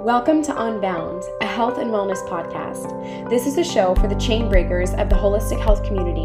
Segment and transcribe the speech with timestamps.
[0.00, 3.28] Welcome to Unbound, a health and wellness podcast.
[3.28, 6.22] This is a show for the chain breakers of the holistic health community,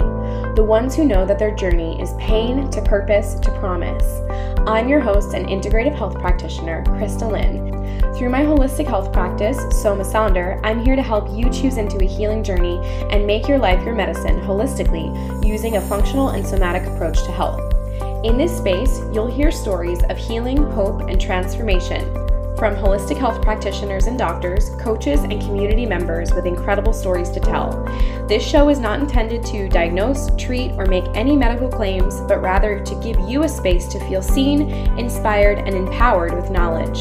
[0.56, 4.22] the ones who know that their journey is pain to purpose to promise.
[4.66, 8.16] I'm your host and integrative health practitioner, Krista Lynn.
[8.16, 12.08] Through my holistic health practice, Soma Sonder, I'm here to help you choose into a
[12.08, 12.80] healing journey
[13.12, 17.60] and make your life your medicine holistically using a functional and somatic approach to health.
[18.24, 22.25] In this space, you'll hear stories of healing, hope, and transformation
[22.58, 27.84] from holistic health practitioners and doctors, coaches, and community members with incredible stories to tell.
[28.28, 32.84] This show is not intended to diagnose, treat, or make any medical claims, but rather
[32.84, 37.00] to give you a space to feel seen, inspired, and empowered with knowledge.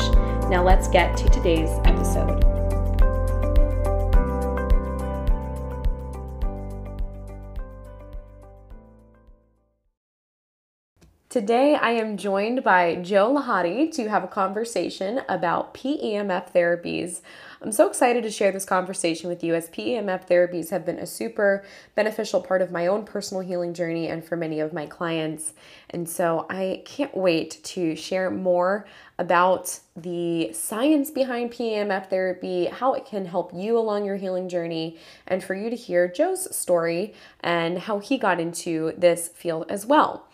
[0.48, 2.54] Now let's get to today's episode.
[11.34, 17.22] Today, I am joined by Joe Lehotay to have a conversation about PEMF therapies.
[17.61, 21.09] I'm so excited to share this conversation with you as PEMF therapies have been a
[21.09, 21.64] super
[21.97, 25.55] beneficial part of my own personal healing journey and for many of my clients.
[25.91, 28.87] And so I can't wait to share more
[29.19, 34.98] about the science behind PEMF therapy, how it can help you along your healing journey,
[35.27, 39.84] and for you to hear Joe's story and how he got into this field as
[39.84, 40.28] well.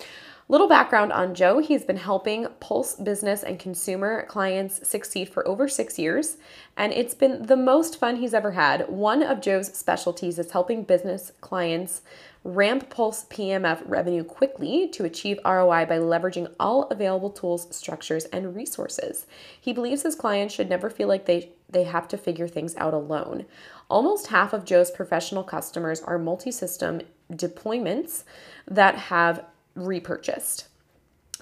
[0.50, 5.68] Little background on Joe he's been helping Pulse business and consumer clients succeed for over
[5.68, 6.38] six years,
[6.76, 8.88] and it's been the most fun he's ever had.
[8.88, 12.02] One of Joe's specialties is helping business clients
[12.42, 18.56] ramp Pulse PMF revenue quickly to achieve ROI by leveraging all available tools, structures, and
[18.56, 19.26] resources.
[19.60, 22.92] He believes his clients should never feel like they, they have to figure things out
[22.92, 23.46] alone.
[23.88, 28.24] Almost half of Joe's professional customers are multi system deployments
[28.66, 29.44] that have
[29.86, 30.66] repurchased.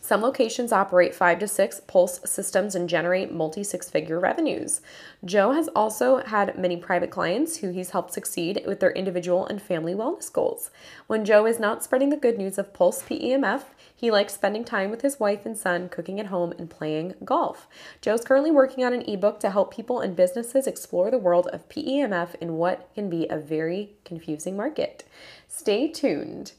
[0.09, 4.81] Some locations operate five to six Pulse systems and generate multi six figure revenues.
[5.23, 9.61] Joe has also had many private clients who he's helped succeed with their individual and
[9.61, 10.71] family wellness goals.
[11.09, 13.65] When Joe is not spreading the good news of Pulse PEMF,
[13.95, 17.69] he likes spending time with his wife and son, cooking at home, and playing golf.
[18.01, 21.69] Joe's currently working on an ebook to help people and businesses explore the world of
[21.69, 25.05] PEMF in what can be a very confusing market.
[25.49, 26.53] Stay tuned.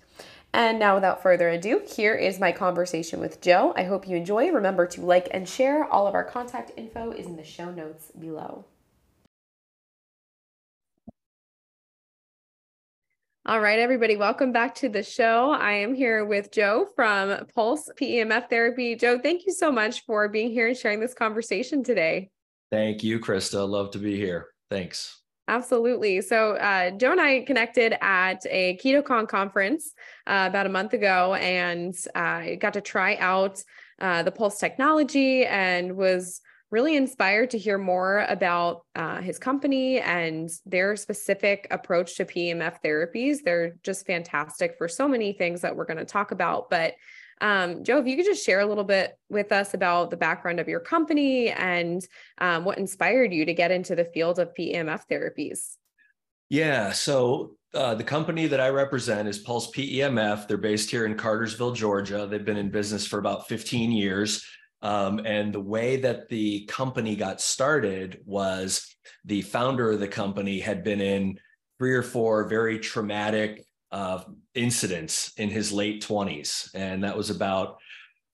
[0.53, 3.73] And now, without further ado, here is my conversation with Joe.
[3.75, 4.49] I hope you enjoy.
[4.51, 5.85] Remember to like and share.
[5.85, 8.65] All of our contact info is in the show notes below.
[13.45, 15.51] All right, everybody, welcome back to the show.
[15.51, 18.95] I am here with Joe from Pulse PEMF Therapy.
[18.95, 22.29] Joe, thank you so much for being here and sharing this conversation today.
[22.71, 23.67] Thank you, Krista.
[23.67, 24.49] Love to be here.
[24.69, 25.21] Thanks.
[25.49, 26.21] Absolutely.
[26.21, 29.93] So, uh, Joe and I connected at a KetoCon conference
[30.27, 33.59] uh, about a month ago, and I uh, got to try out
[33.99, 39.99] uh, the Pulse technology and was really inspired to hear more about uh, his company
[39.99, 43.37] and their specific approach to PEMF therapies.
[43.43, 46.69] They're just fantastic for so many things that we're going to talk about.
[46.69, 46.93] But
[47.41, 50.59] um, Joe, if you could just share a little bit with us about the background
[50.59, 52.05] of your company and
[52.39, 55.75] um, what inspired you to get into the field of PEMF therapies.
[56.49, 60.47] Yeah, so uh, the company that I represent is Pulse PEMF.
[60.47, 62.27] They're based here in Cartersville, Georgia.
[62.29, 64.43] They've been in business for about 15 years.
[64.81, 68.95] Um, and the way that the company got started was
[69.25, 71.39] the founder of the company had been in
[71.77, 74.23] three or four very traumatic uh,
[74.53, 76.69] incidents in his late 20s.
[76.73, 77.77] And that was about,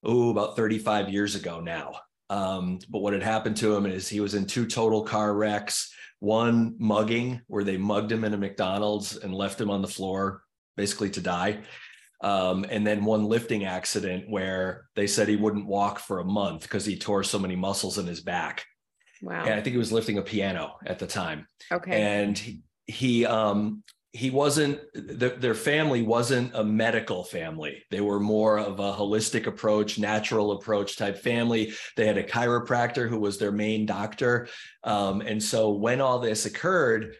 [0.04, 1.94] oh, about 35 years ago now.
[2.30, 5.94] Um, but what had happened to him is he was in two total car wrecks,
[6.20, 10.42] one mugging where they mugged him in a McDonald's and left him on the floor
[10.76, 11.62] basically to die.
[12.22, 16.64] Um, and then one lifting accident where they said he wouldn't walk for a month
[16.64, 18.66] because he tore so many muscles in his back.
[19.22, 19.44] Wow.
[19.44, 21.48] And I think he was lifting a piano at the time.
[21.72, 22.02] Okay.
[22.02, 23.84] And he, he um
[24.16, 27.84] he wasn't the, their family wasn't a medical family.
[27.92, 31.74] They were more of a holistic approach natural approach type family.
[31.98, 34.48] They had a chiropractor who was their main doctor.
[34.84, 37.16] Um, and so when all this occurred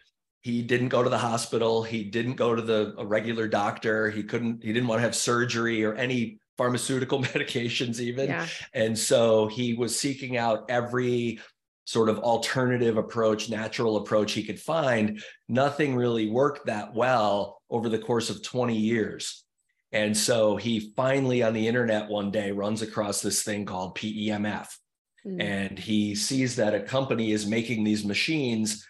[0.46, 1.82] he didn't go to the hospital.
[1.82, 4.10] He didn't go to the a regular doctor.
[4.10, 8.28] He couldn't he didn't want to have surgery or any pharmaceutical medications even.
[8.28, 8.46] Yeah.
[8.72, 11.40] and so he was seeking out every
[11.86, 17.88] sort of alternative approach, natural approach he could find, nothing really worked that well over
[17.88, 19.44] the course of 20 years.
[19.92, 24.68] And so he finally on the internet one day runs across this thing called PEMF.
[25.24, 25.42] Mm.
[25.42, 28.84] And he sees that a company is making these machines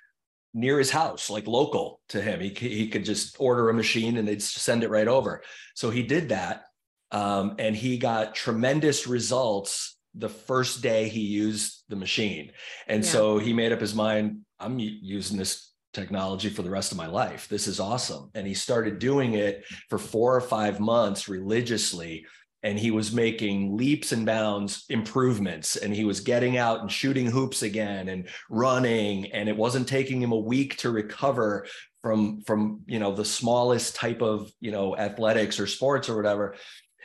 [0.54, 2.40] near his house, like local to him.
[2.40, 5.42] He, he could just order a machine and they'd send it right over.
[5.74, 6.64] So he did that.
[7.12, 12.52] Um, and he got tremendous results the first day he used the machine.
[12.88, 13.10] And yeah.
[13.10, 17.06] so he made up his mind, I'm using this technology for the rest of my
[17.06, 17.48] life.
[17.48, 18.30] This is awesome.
[18.34, 22.26] And he started doing it for four or five months religiously.
[22.62, 25.76] And he was making leaps and bounds improvements.
[25.76, 29.32] And he was getting out and shooting hoops again and running.
[29.32, 31.66] And it wasn't taking him a week to recover
[32.02, 36.56] from, from you know, the smallest type of, you know, athletics or sports or whatever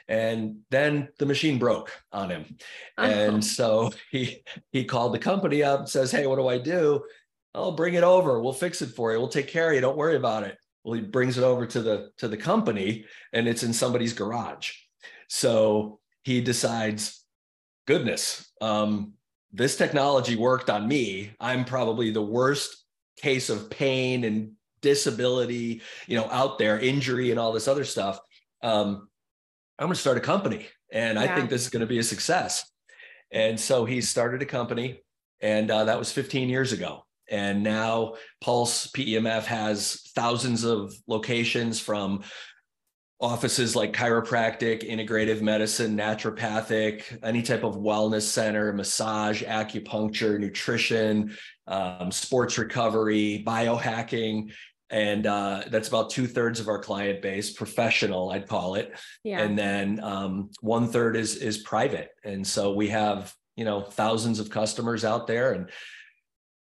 [0.08, 2.46] and then the machine broke on him
[2.98, 3.12] uh-huh.
[3.12, 7.02] and so he he called the company up and says hey what do i do
[7.54, 8.42] I'll bring it over.
[8.42, 9.20] We'll fix it for you.
[9.20, 9.82] We'll take care of you.
[9.82, 10.58] Don't worry about it.
[10.84, 14.72] Well, he brings it over to the to the company and it's in somebody's garage.
[15.28, 17.24] So he decides,
[17.86, 19.14] goodness, um,
[19.52, 21.32] this technology worked on me.
[21.40, 22.86] I'm probably the worst
[23.18, 28.20] case of pain and disability, you know, out there, injury and all this other stuff.
[28.64, 29.10] Um,
[29.80, 31.24] I'm going to start a company, and yeah.
[31.24, 32.70] I think this is going to be a success.
[33.32, 35.02] And so he started a company,
[35.40, 37.06] and uh, that was 15 years ago.
[37.30, 42.24] And now Pulse PEMF has thousands of locations from
[43.22, 51.36] offices like chiropractic, integrative medicine, naturopathic, any type of wellness center, massage, acupuncture, nutrition,
[51.68, 54.52] um, sports recovery, biohacking.
[54.92, 58.94] And uh, that's about two thirds of our client base, professional, I'd call it.
[59.24, 59.40] Yeah.
[59.40, 62.10] And then um, one third is is private.
[62.24, 65.70] And so we have you know thousands of customers out there, and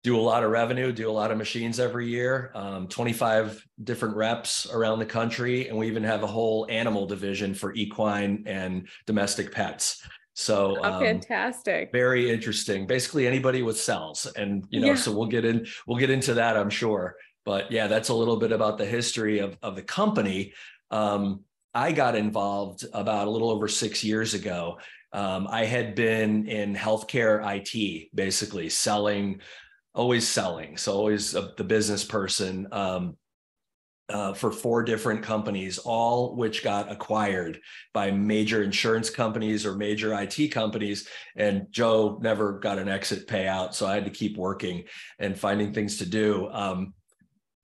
[0.06, 4.16] do a lot of revenue, do a lot of machines every year, um, 25 different
[4.16, 5.68] reps around the country.
[5.68, 10.08] And we even have a whole animal division for equine and domestic pets.
[10.36, 11.92] So um, fantastic.
[11.92, 12.86] Very interesting.
[12.86, 14.28] Basically anybody with cells.
[14.38, 14.96] And you know, yeah.
[14.96, 17.16] so we'll get in, we'll get into that, I'm sure.
[17.46, 20.54] But yeah, that's a little bit about the history of, of the company.
[20.92, 21.42] Um,
[21.74, 24.80] I got involved about a little over six years ago.
[25.14, 29.42] Um, I had been in healthcare IT, basically selling
[29.96, 30.78] always selling.
[30.78, 33.18] So always a, the business person um,
[34.10, 37.60] uh, for four different companies, all which got acquired
[37.94, 41.08] by major insurance companies or major IT companies.
[41.36, 43.74] And Joe never got an exit payout.
[43.74, 44.84] So I had to keep working
[45.18, 46.50] and finding things to do.
[46.52, 46.94] Um,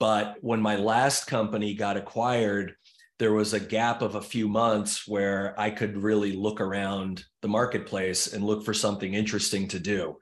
[0.01, 2.73] but when my last company got acquired,
[3.19, 7.47] there was a gap of a few months where I could really look around the
[7.47, 10.17] marketplace and look for something interesting to do.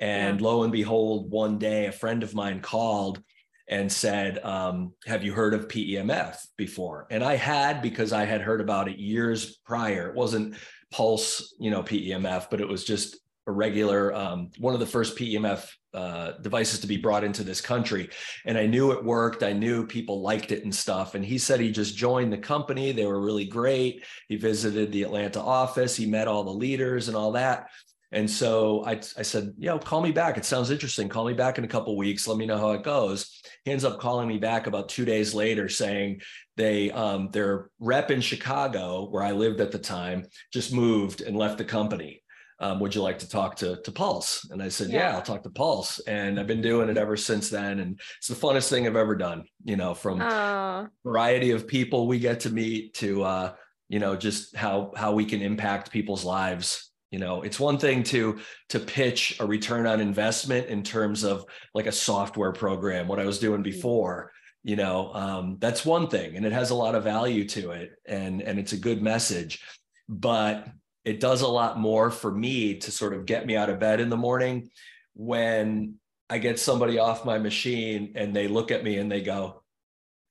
[0.00, 0.44] And yeah.
[0.44, 3.22] lo and behold, one day a friend of mine called
[3.68, 7.06] and said, um, Have you heard of PEMF before?
[7.08, 10.08] And I had because I had heard about it years prior.
[10.08, 10.56] It wasn't
[10.90, 15.16] Pulse, you know, PEMF, but it was just a regular, um, one of the first
[15.16, 18.08] PEMF uh, devices to be brought into this country.
[18.46, 19.42] And I knew it worked.
[19.42, 21.14] I knew people liked it and stuff.
[21.14, 22.92] And he said he just joined the company.
[22.92, 24.04] They were really great.
[24.28, 27.68] He visited the Atlanta office, he met all the leaders and all that.
[28.12, 30.36] And so I, I said, you know, call me back.
[30.36, 31.08] It sounds interesting.
[31.08, 32.28] Call me back in a couple weeks.
[32.28, 33.40] Let me know how it goes.
[33.64, 36.20] He ends up calling me back about two days later saying
[36.56, 41.36] they um, their rep in Chicago, where I lived at the time, just moved and
[41.36, 42.21] left the company.
[42.62, 44.48] Um, would you like to talk to, to Pulse?
[44.50, 45.10] And I said, yeah.
[45.10, 45.16] yeah.
[45.16, 45.98] I'll talk to Pulse.
[46.00, 47.80] And I've been doing it ever since then.
[47.80, 50.88] And it's the funnest thing I've ever done, you know, from Aww.
[51.04, 53.52] variety of people we get to meet to, uh,
[53.88, 58.02] you know, just how, how we can impact people's lives you know it's one thing
[58.02, 58.38] to
[58.70, 63.26] to pitch a return on investment in terms of like a software program what i
[63.26, 63.70] was doing mm-hmm.
[63.70, 64.32] before
[64.64, 67.90] you know um, that's one thing and it has a lot of value to it
[68.06, 69.62] and and it's a good message
[70.08, 70.66] but
[71.04, 74.00] it does a lot more for me to sort of get me out of bed
[74.00, 74.68] in the morning
[75.14, 75.94] when
[76.30, 79.62] i get somebody off my machine and they look at me and they go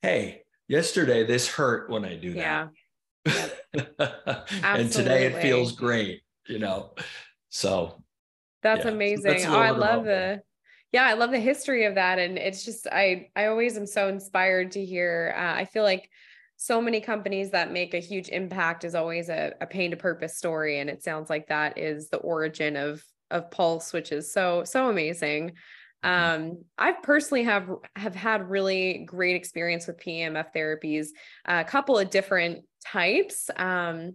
[0.02, 2.70] hey yesterday this hurt when i do that
[3.26, 3.48] yeah.
[4.64, 6.90] and today it feels great you know.
[7.50, 8.02] So
[8.62, 8.90] that's yeah.
[8.90, 9.30] amazing.
[9.30, 10.42] that's oh, I love the
[10.92, 12.18] yeah, I love the history of that.
[12.18, 15.34] And it's just I I always am so inspired to hear.
[15.36, 16.08] Uh, I feel like
[16.64, 20.36] so many companies that make a huge impact is always a, a pain to purpose
[20.36, 20.78] story.
[20.78, 23.02] And it sounds like that is the origin of
[23.32, 25.54] of Pulse, which is so, so amazing.
[26.04, 26.42] Mm-hmm.
[26.42, 31.08] Um, I personally have have had really great experience with PMF therapies,
[31.46, 33.50] a couple of different types.
[33.56, 34.14] Um,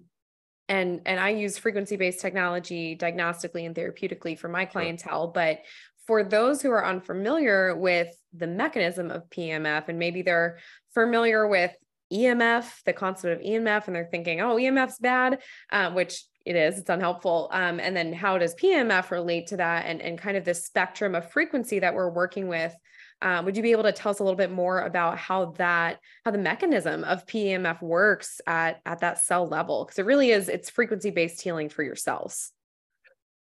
[0.69, 5.59] and and I use frequency based technology diagnostically and therapeutically for my clientele but
[6.05, 10.57] for those who are unfamiliar with the mechanism of PMF and maybe they're
[10.93, 11.71] familiar with
[12.11, 15.39] EMF the concept of EMF and they're thinking oh EMF's bad
[15.71, 19.85] um, which it is it's unhelpful um, and then how does PMF relate to that
[19.85, 22.75] and and kind of this spectrum of frequency that we're working with
[23.21, 25.99] um, would you be able to tell us a little bit more about how that,
[26.23, 29.85] how the mechanism of PEMF works at, at that cell level?
[29.85, 32.51] Because it really is, it's frequency based healing for your cells.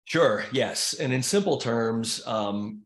[0.05, 0.45] Sure.
[0.53, 0.95] Yes.
[0.95, 2.83] And in simple terms, um,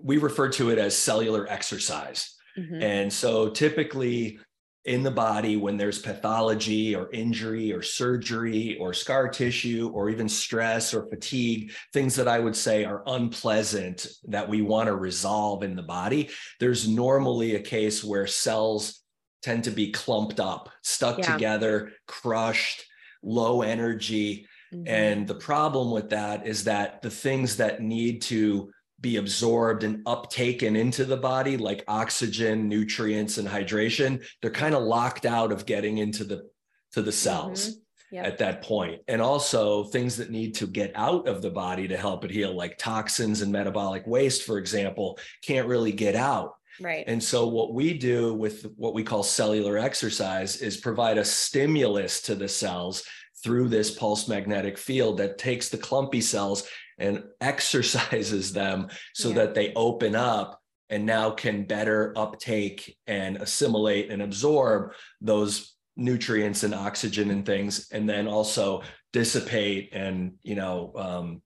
[0.00, 2.36] we refer to it as cellular exercise.
[2.56, 2.82] Mm-hmm.
[2.82, 4.38] And so typically
[4.86, 10.28] in the body, when there's pathology or injury or surgery or scar tissue or even
[10.28, 15.62] stress or fatigue, things that I would say are unpleasant that we want to resolve
[15.62, 19.02] in the body, there's normally a case where cells
[19.42, 21.32] tend to be clumped up, stuck yeah.
[21.32, 22.84] together, crushed,
[23.22, 24.46] low energy.
[24.72, 24.88] Mm-hmm.
[24.88, 30.04] And the problem with that is that the things that need to be absorbed and
[30.04, 35.66] uptaken into the body, like oxygen, nutrients, and hydration, they're kind of locked out of
[35.66, 36.48] getting into the
[36.92, 37.68] to the cells.
[37.68, 37.80] Mm-hmm.
[38.12, 38.26] Yep.
[38.26, 39.02] at that point.
[39.06, 42.52] And also things that need to get out of the body to help it heal,
[42.52, 46.56] like toxins and metabolic waste, for example, can't really get out.
[46.80, 47.04] Right.
[47.06, 52.22] And so, what we do with what we call cellular exercise is provide a stimulus
[52.22, 53.04] to the cells
[53.44, 56.68] through this pulse magnetic field that takes the clumpy cells
[57.00, 59.34] and exercises them so yeah.
[59.34, 66.62] that they open up and now can better uptake and assimilate and absorb those nutrients
[66.62, 71.42] and oxygen and things and then also dissipate and you know um,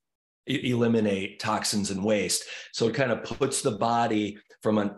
[0.46, 4.94] eliminate toxins and waste so it kind of puts the body from an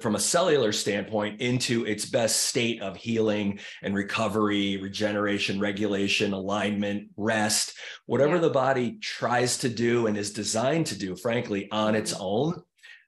[0.00, 7.08] from a cellular standpoint into its best state of healing and recovery, regeneration, regulation, alignment,
[7.16, 7.76] rest,
[8.06, 8.42] whatever yeah.
[8.42, 12.22] the body tries to do and is designed to do, frankly, on its mm-hmm.
[12.22, 12.62] own,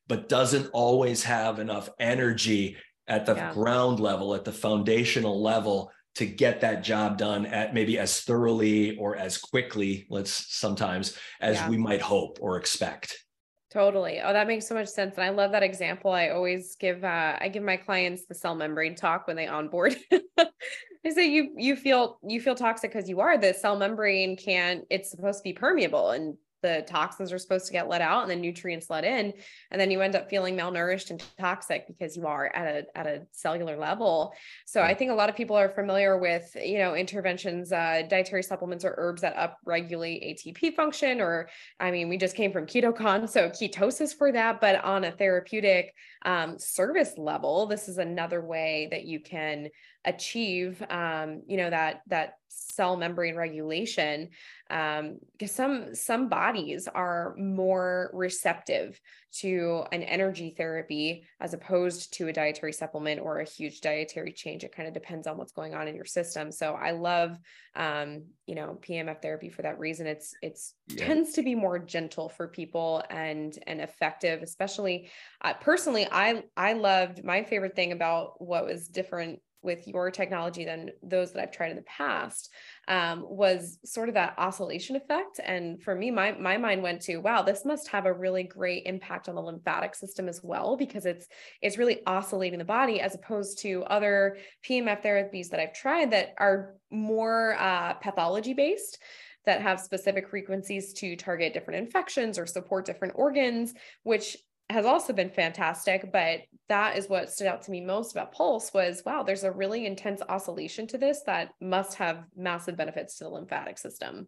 [0.08, 2.76] but doesn't always have enough energy
[3.08, 3.52] at the yeah.
[3.52, 8.96] ground level, at the foundational level to get that job done at maybe as thoroughly
[8.96, 11.68] or as quickly, let's sometimes, as yeah.
[11.68, 13.24] we might hope or expect.
[13.70, 14.20] Totally.
[14.20, 15.14] Oh, that makes so much sense.
[15.16, 16.10] And I love that example.
[16.10, 19.96] I always give uh I give my clients the cell membrane talk when they onboard.
[20.38, 24.82] I say you you feel you feel toxic because you are the cell membrane can
[24.90, 28.30] it's supposed to be permeable and the toxins are supposed to get let out and
[28.30, 29.32] the nutrients let in
[29.70, 33.06] and then you end up feeling malnourished and toxic because you are at a at
[33.06, 34.32] a cellular level.
[34.66, 38.42] So i think a lot of people are familiar with you know interventions uh, dietary
[38.42, 41.48] supplements or herbs that upregulate atp function or
[41.78, 45.94] i mean we just came from ketocon so ketosis for that but on a therapeutic
[46.24, 49.68] um, service level this is another way that you can
[50.04, 54.28] achieve um, you know that that cell membrane regulation
[54.70, 59.00] um, because some some bodies are more receptive
[59.32, 64.64] to an energy therapy as opposed to a dietary supplement or a huge dietary change.
[64.64, 66.50] It kind of depends on what's going on in your system.
[66.50, 67.38] So i love
[67.76, 70.06] um, you know pmf therapy for that reason.
[70.06, 71.06] It's it's yeah.
[71.06, 75.10] tends to be more gentle for people and and effective especially
[75.42, 80.64] uh, personally i i loved my favorite thing about what was different with your technology
[80.64, 82.50] than those that I've tried in the past
[82.88, 85.40] um, was sort of that oscillation effect.
[85.44, 88.84] And for me, my my mind went to, wow, this must have a really great
[88.86, 91.26] impact on the lymphatic system as well, because it's
[91.62, 94.38] it's really oscillating the body as opposed to other
[94.68, 98.98] PMF therapies that I've tried that are more uh, pathology based
[99.46, 104.36] that have specific frequencies to target different infections or support different organs, which
[104.70, 108.72] has also been fantastic but that is what stood out to me most about pulse
[108.72, 113.24] was wow there's a really intense oscillation to this that must have massive benefits to
[113.24, 114.26] the lymphatic system.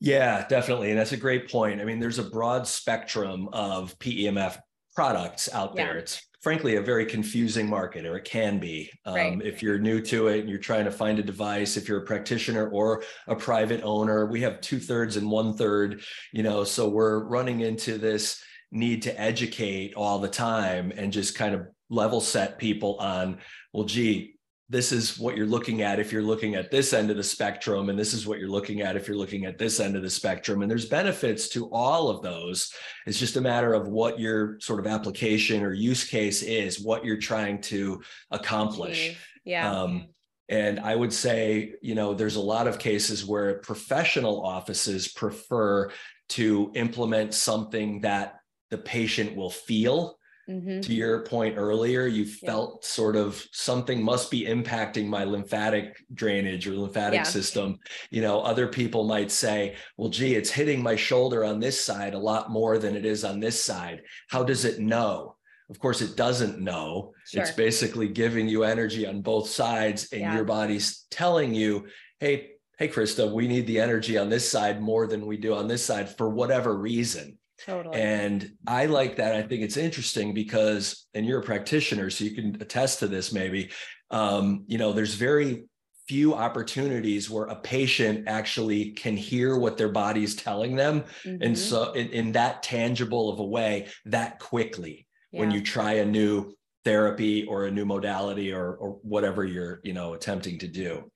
[0.00, 0.90] Yeah definitely.
[0.90, 1.80] And that's a great point.
[1.80, 4.58] I mean there's a broad spectrum of pemf
[4.94, 5.94] products out there.
[5.94, 6.00] Yeah.
[6.00, 8.90] it's frankly a very confusing market or it can be.
[9.04, 9.42] Um, right.
[9.42, 12.06] if you're new to it and you're trying to find a device if you're a
[12.06, 16.02] practitioner or a private owner we have two-thirds and one-third
[16.32, 21.34] you know so we're running into this need to educate all the time and just
[21.34, 23.38] kind of level set people on,
[23.72, 24.36] well, gee,
[24.68, 27.88] this is what you're looking at if you're looking at this end of the spectrum,
[27.88, 30.10] and this is what you're looking at if you're looking at this end of the
[30.10, 30.62] spectrum.
[30.62, 32.72] And there's benefits to all of those.
[33.06, 37.04] It's just a matter of what your sort of application or use case is, what
[37.04, 39.16] you're trying to accomplish.
[39.44, 39.70] Yeah.
[39.70, 40.08] Um,
[40.48, 45.90] and I would say, you know, there's a lot of cases where professional offices prefer
[46.30, 50.18] to implement something that the patient will feel.
[50.48, 50.80] Mm-hmm.
[50.82, 52.50] To your point earlier, you yeah.
[52.50, 57.22] felt sort of something must be impacting my lymphatic drainage or lymphatic yeah.
[57.24, 57.78] system.
[58.10, 62.14] You know, other people might say, well, gee, it's hitting my shoulder on this side
[62.14, 64.02] a lot more than it is on this side.
[64.28, 65.34] How does it know?
[65.68, 67.12] Of course, it doesn't know.
[67.26, 67.42] Sure.
[67.42, 70.34] It's basically giving you energy on both sides, and yeah.
[70.36, 71.88] your body's telling you,
[72.20, 75.66] hey, hey, Krista, we need the energy on this side more than we do on
[75.66, 77.35] this side for whatever reason.
[77.64, 78.00] Totally.
[78.00, 79.34] And I like that.
[79.34, 83.32] I think it's interesting because, and you're a practitioner, so you can attest to this
[83.32, 83.70] maybe.
[84.10, 85.64] Um, you know, there's very
[86.08, 91.42] few opportunities where a patient actually can hear what their body is telling them mm-hmm.
[91.42, 95.40] and so in, in, that tangible of a way that quickly yeah.
[95.40, 99.92] when you try a new therapy or a new modality or or whatever you're you
[99.92, 101.10] know attempting to do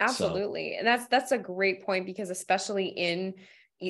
[0.00, 0.78] absolutely so.
[0.78, 3.32] and that's that's a great point because especially in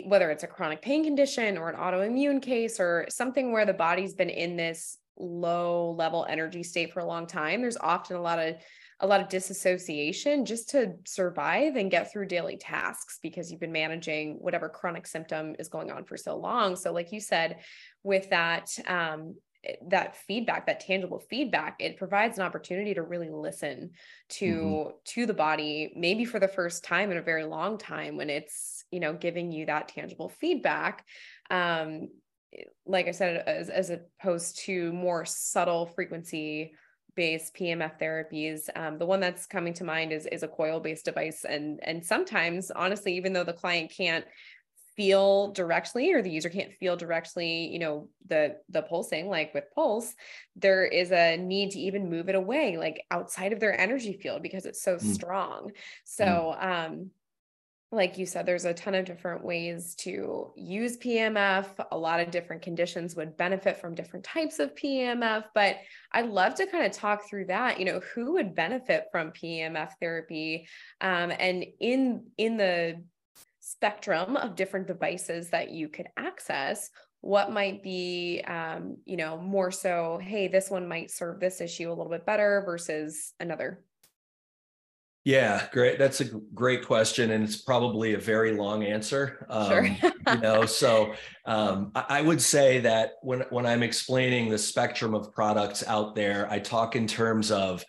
[0.06, 4.14] whether it's a chronic pain condition or an autoimmune case or something where the body's
[4.14, 8.38] been in this low level energy state for a long time there's often a lot
[8.38, 8.56] of
[9.00, 13.72] a lot of disassociation just to survive and get through daily tasks because you've been
[13.72, 17.58] managing whatever chronic symptom is going on for so long so like you said
[18.02, 19.36] with that um,
[19.88, 23.90] that feedback that tangible feedback it provides an opportunity to really listen
[24.28, 24.90] to mm-hmm.
[25.04, 28.73] to the body maybe for the first time in a very long time when it's
[28.94, 31.04] you know giving you that tangible feedback
[31.50, 32.08] um
[32.86, 36.72] like i said as, as opposed to more subtle frequency
[37.16, 38.68] based PMF therapies.
[38.74, 42.04] Um, the one that's coming to mind is is a coil based device, and and
[42.04, 44.24] sometimes, honestly, even though the client can't
[44.96, 49.64] feel directly or the user can't feel directly you know the the pulsing like with
[49.74, 50.14] pulse
[50.54, 54.40] there is a need to even move it away like outside of their energy field
[54.40, 55.00] because it's so mm.
[55.00, 55.72] strong
[56.04, 56.64] so mm.
[56.64, 57.10] um
[57.94, 62.30] like you said there's a ton of different ways to use PMF a lot of
[62.30, 65.76] different conditions would benefit from different types of PMF but
[66.12, 67.78] I'd love to kind of talk through that.
[67.78, 70.68] You know who would benefit from PMF therapy
[71.00, 73.02] um, and in in the
[73.60, 79.70] spectrum of different devices that you could access what might be um, you know more
[79.70, 83.82] so hey this one might serve this issue a little bit better versus another
[85.24, 89.84] yeah great that's a great question and it's probably a very long answer um, sure.
[89.84, 91.14] you know so
[91.46, 96.14] um, I, I would say that when when i'm explaining the spectrum of products out
[96.14, 97.84] there i talk in terms of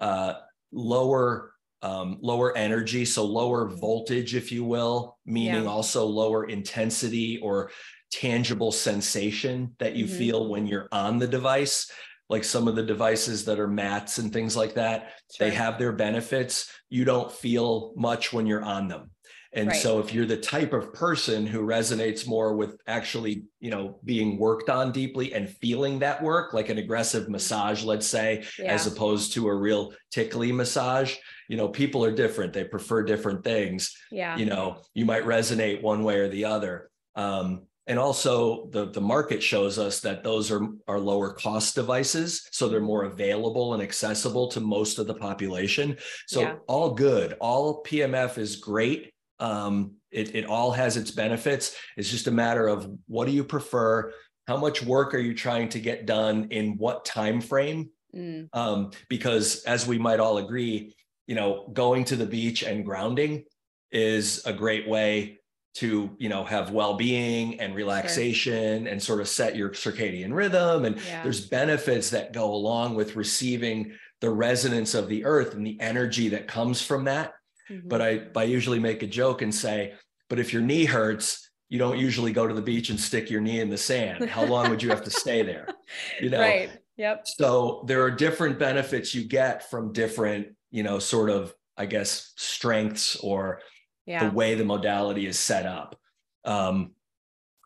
[0.00, 0.34] uh,
[0.72, 1.52] lower
[1.82, 5.70] um, lower energy, so lower voltage, if you will, meaning yeah.
[5.70, 7.70] also lower intensity or
[8.10, 10.18] tangible sensation that you mm-hmm.
[10.18, 11.90] feel when you're on the device.
[12.28, 15.48] Like some of the devices that are mats and things like that, sure.
[15.48, 16.70] they have their benefits.
[16.90, 19.10] You don't feel much when you're on them.
[19.54, 19.76] And right.
[19.76, 24.38] so if you're the type of person who resonates more with actually, you know, being
[24.38, 28.66] worked on deeply and feeling that work, like an aggressive massage, let's say, yeah.
[28.66, 31.16] as opposed to a real tickly massage,
[31.48, 35.82] you know people are different they prefer different things yeah you know you might resonate
[35.82, 40.50] one way or the other um, and also the the market shows us that those
[40.50, 45.14] are are lower cost devices so they're more available and accessible to most of the
[45.14, 45.96] population.
[46.26, 46.54] So yeah.
[46.66, 47.34] all good.
[47.40, 49.12] All pmf is great.
[49.40, 51.76] Um, it, it all has its benefits.
[51.96, 54.12] It's just a matter of what do you prefer?
[54.46, 58.48] How much work are you trying to get done in what time frame mm.
[58.52, 60.94] um, because as we might all agree
[61.28, 63.44] you know, going to the beach and grounding
[63.92, 65.37] is a great way
[65.78, 68.92] to, you know, have well-being and relaxation sure.
[68.92, 70.84] and sort of set your circadian rhythm.
[70.84, 71.22] And yeah.
[71.22, 76.28] there's benefits that go along with receiving the resonance of the earth and the energy
[76.30, 77.34] that comes from that.
[77.70, 77.88] Mm-hmm.
[77.88, 79.94] But I, I usually make a joke and say,
[80.28, 83.40] but if your knee hurts, you don't usually go to the beach and stick your
[83.40, 84.28] knee in the sand.
[84.30, 85.68] How long would you have to stay there?
[86.20, 86.68] You know, right.
[86.98, 87.22] Yep.
[87.24, 92.32] So there are different benefits you get from different you know, sort of, I guess,
[92.36, 93.60] strengths or
[94.08, 94.28] yeah.
[94.28, 95.96] the way the modality is set up.
[96.44, 96.92] Um,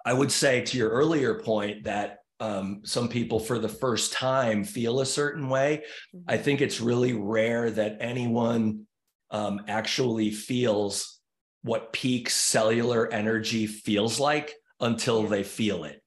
[0.04, 4.64] I would say to your earlier point that um, some people for the first time
[4.64, 5.84] feel a certain way.
[6.14, 6.28] Mm-hmm.
[6.28, 8.86] I think it's really rare that anyone
[9.30, 11.20] um, actually feels
[11.62, 16.02] what peak cellular energy feels like until they feel it.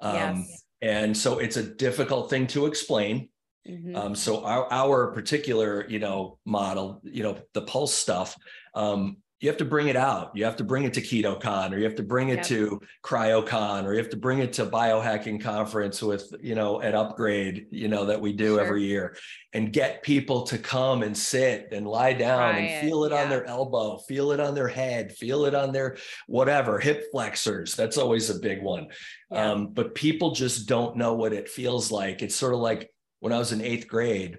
[0.00, 0.62] Um, yes.
[0.80, 3.28] And so it's a difficult thing to explain.
[3.68, 3.96] Mm-hmm.
[3.96, 8.36] Um, so our, our particular, you know, model, you know, the pulse stuff,
[8.74, 10.30] um, you have to bring it out.
[10.36, 12.46] You have to bring it to KetoCon, or you have to bring it yep.
[12.46, 16.94] to CryoCon, or you have to bring it to biohacking conference with, you know, an
[16.94, 18.60] upgrade, you know, that we do sure.
[18.64, 19.16] every year,
[19.52, 23.16] and get people to come and sit and lie down Try and feel it, it
[23.16, 23.22] yeah.
[23.24, 25.96] on their elbow, feel it on their head, feel it on their
[26.28, 27.74] whatever hip flexors.
[27.74, 28.86] That's always a big one.
[29.32, 29.50] Yeah.
[29.50, 32.22] Um, but people just don't know what it feels like.
[32.22, 34.38] It's sort of like when I was in eighth grade,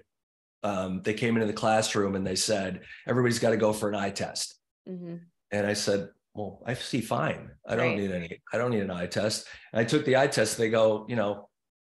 [0.62, 3.94] um, they came into the classroom and they said, everybody's got to go for an
[3.94, 4.58] eye test.
[4.88, 5.16] Mm-hmm.
[5.52, 7.50] And I said, well, I see fine.
[7.66, 7.98] I don't right.
[7.98, 9.46] need any, I don't need an eye test.
[9.72, 10.58] And I took the eye test.
[10.58, 11.48] They go, you know,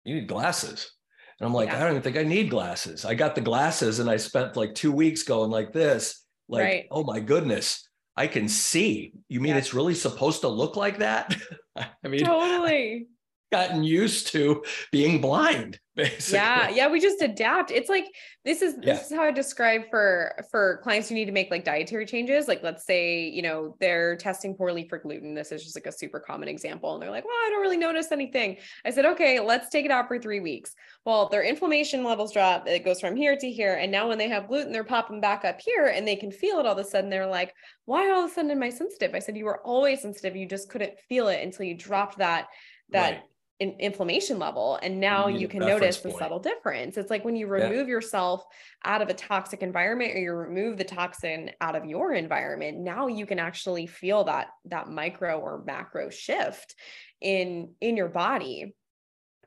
[0.04, 0.91] you need glasses.
[1.39, 1.78] And I'm like, yeah.
[1.78, 3.06] I don't even think I need glasses.
[3.06, 6.86] I got the glasses and I spent like two weeks going like this, like, right.
[6.91, 9.13] oh my goodness, I can see.
[9.28, 9.58] You mean yeah.
[9.58, 11.36] it's really supposed to look like that?
[11.76, 13.08] I mean, totally
[13.51, 16.38] gotten used to being blind basically.
[16.38, 17.71] Yeah, yeah, we just adapt.
[17.71, 18.05] It's like
[18.45, 18.93] this is Yeah.
[18.93, 22.47] this is how I describe for for clients who need to make like dietary changes.
[22.47, 25.33] Like let's say, you know, they're testing poorly for gluten.
[25.33, 26.93] This is just like a super common example.
[26.93, 28.57] And they're like, well, I don't really notice anything.
[28.86, 30.75] I said, okay, let's take it out for three weeks.
[31.03, 32.67] Well, their inflammation levels drop.
[32.67, 33.73] It goes from here to here.
[33.73, 36.60] And now when they have gluten, they're popping back up here and they can feel
[36.60, 37.10] it all of a sudden.
[37.10, 37.53] They're like,
[37.86, 39.15] why all of a sudden am I sensitive?
[39.15, 40.36] I said, you were always sensitive.
[40.36, 42.47] You just couldn't feel it until you dropped that
[42.91, 43.21] that Right.
[43.60, 47.36] In, inflammation level and now need you can notice the subtle difference it's like when
[47.36, 47.70] you Yeah.
[47.70, 48.43] remove yourself
[48.86, 53.08] out of a toxic environment or you remove the toxin out of your environment now
[53.08, 56.76] you can actually feel that that micro or macro shift
[57.22, 58.76] in in your body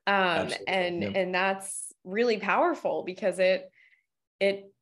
[0.07, 1.11] um Absolutely, and yeah.
[1.15, 3.71] and that's really powerful because it
[4.41, 4.73] it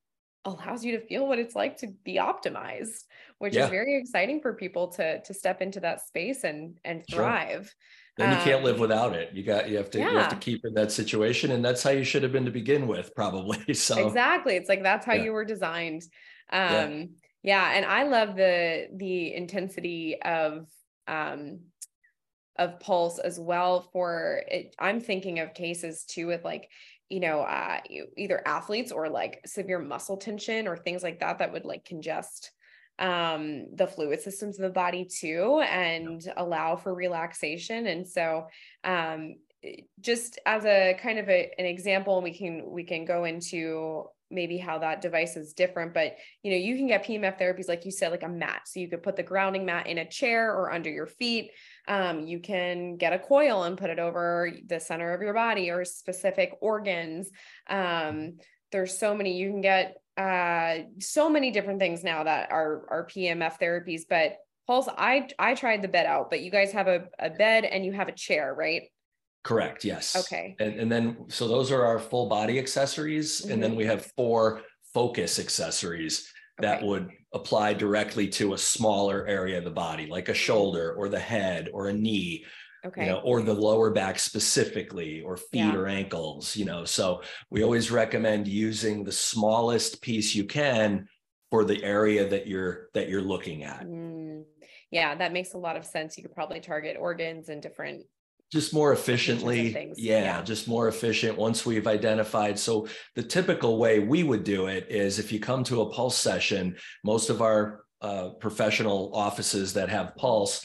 [0.44, 3.04] allows you to feel what it's like to be optimized
[3.38, 3.64] which Yeah.
[3.64, 7.42] is very exciting for people to to step into that space and and Sure.
[8.18, 10.36] And you can't Um, live without it you got you have to you have to
[10.36, 13.74] keep in that situation and that's how you should have been to begin with probably
[13.74, 15.24] so exactly it's like that's how Yeah.
[15.24, 16.02] you were designed
[16.52, 16.80] Yeah.
[16.84, 16.92] um
[17.42, 17.70] yeah.
[17.72, 17.76] yeah.
[17.76, 20.66] and i love the the intensity of
[21.06, 21.60] um
[22.56, 26.68] of pulse as well for it i'm thinking of cases too with like
[27.08, 27.78] you know uh
[28.16, 32.50] either athletes or like severe muscle tension or things like that that would like congest
[32.98, 38.46] um the fluid systems of the body too and allow for relaxation and so
[38.84, 39.34] um
[40.00, 44.58] just as a kind of a, an example we can we can go into maybe
[44.58, 47.90] how that device is different but you know you can get pmf therapies like you
[47.90, 48.62] said like a mat.
[48.66, 51.50] So you could put the grounding mat in a chair or under your feet.
[51.86, 55.70] Um, you can get a coil and put it over the center of your body
[55.70, 57.30] or specific organs.
[57.68, 58.38] Um,
[58.70, 63.06] there's so many you can get uh, so many different things now that are are
[63.06, 67.04] pmf therapies but pulse i i tried the bed out but you guys have a,
[67.20, 68.82] a bed and you have a chair right?
[69.44, 70.16] Correct yes.
[70.26, 70.56] Okay.
[70.58, 74.62] And, and then so those are our full body accessories and then we have four
[74.92, 76.86] focus accessories that Okay.
[76.86, 81.20] would apply directly to a smaller area of the body like a shoulder or the
[81.20, 82.44] head or a knee
[82.88, 83.04] okay.
[83.04, 85.74] you know or the lower back specifically or feet Yeah.
[85.76, 91.08] or ankles you know so we always recommend using the smallest piece you can
[91.50, 93.86] for the area that you're that you're looking at.
[93.86, 94.44] Mm,
[94.90, 96.16] yeah that makes a lot of sense.
[96.16, 98.04] You could probably target organs and different
[98.50, 100.42] just more efficiently yeah, yeah.
[100.42, 102.58] just more efficient once we've identified.
[102.58, 106.16] So the typical way we would do it is if you come to a pulse
[106.16, 110.64] session most of our uh, professional offices that have pulse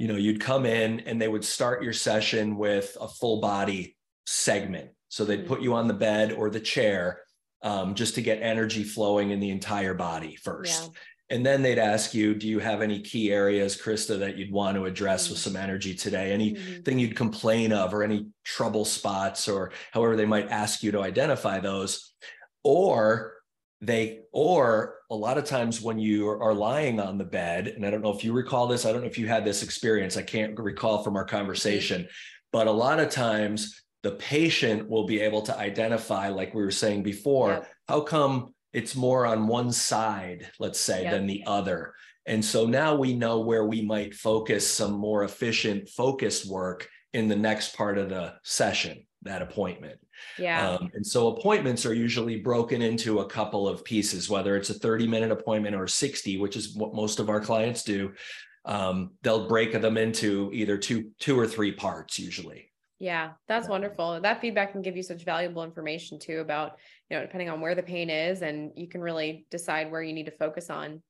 [0.00, 3.96] you know you'd come in and they would start your session with a full body
[4.26, 7.20] segment so they'd put you on the bed or the chair
[7.62, 11.36] um, just to get energy flowing in the entire body first Yeah.
[11.36, 14.76] and then they'd ask you, do you have any key areas, Krista, that you'd want
[14.76, 15.42] to address with Mhm.
[15.42, 16.30] some energy today?
[16.30, 16.32] Mhm.
[16.32, 21.02] anything you'd complain of or any trouble spots or however they might ask you to
[21.02, 22.14] identify those
[22.64, 23.34] or
[23.82, 27.90] they or a lot of times when you are lying on the bed and i
[27.90, 30.22] don't know if you recall this i don't know if you had this experience i
[30.22, 32.08] can't recall from our conversation
[32.52, 36.70] but a lot of times the patient will be able to identify like we were
[36.70, 37.68] saying before Yep.
[37.88, 41.12] how come it's more on one side let's say Yep.
[41.12, 41.94] than the other
[42.26, 47.28] and so now we know where we might focus some more efficient, focused work in
[47.28, 49.98] the next part of the session, that appointment.
[50.38, 54.70] Yeah Um, and so appointments are usually broken into a couple of pieces, whether it's
[54.70, 58.12] a 30 minute appointment or 60, which is what most of our clients do.
[58.64, 62.70] Um, they'll break them into either two, two or three parts usually.
[62.98, 64.20] Yeah, that's wonderful.
[64.20, 66.72] That feedback can give you such valuable information too about,
[67.08, 70.12] you know, depending on where the pain is, and you can really decide where you
[70.12, 71.02] need to focus on.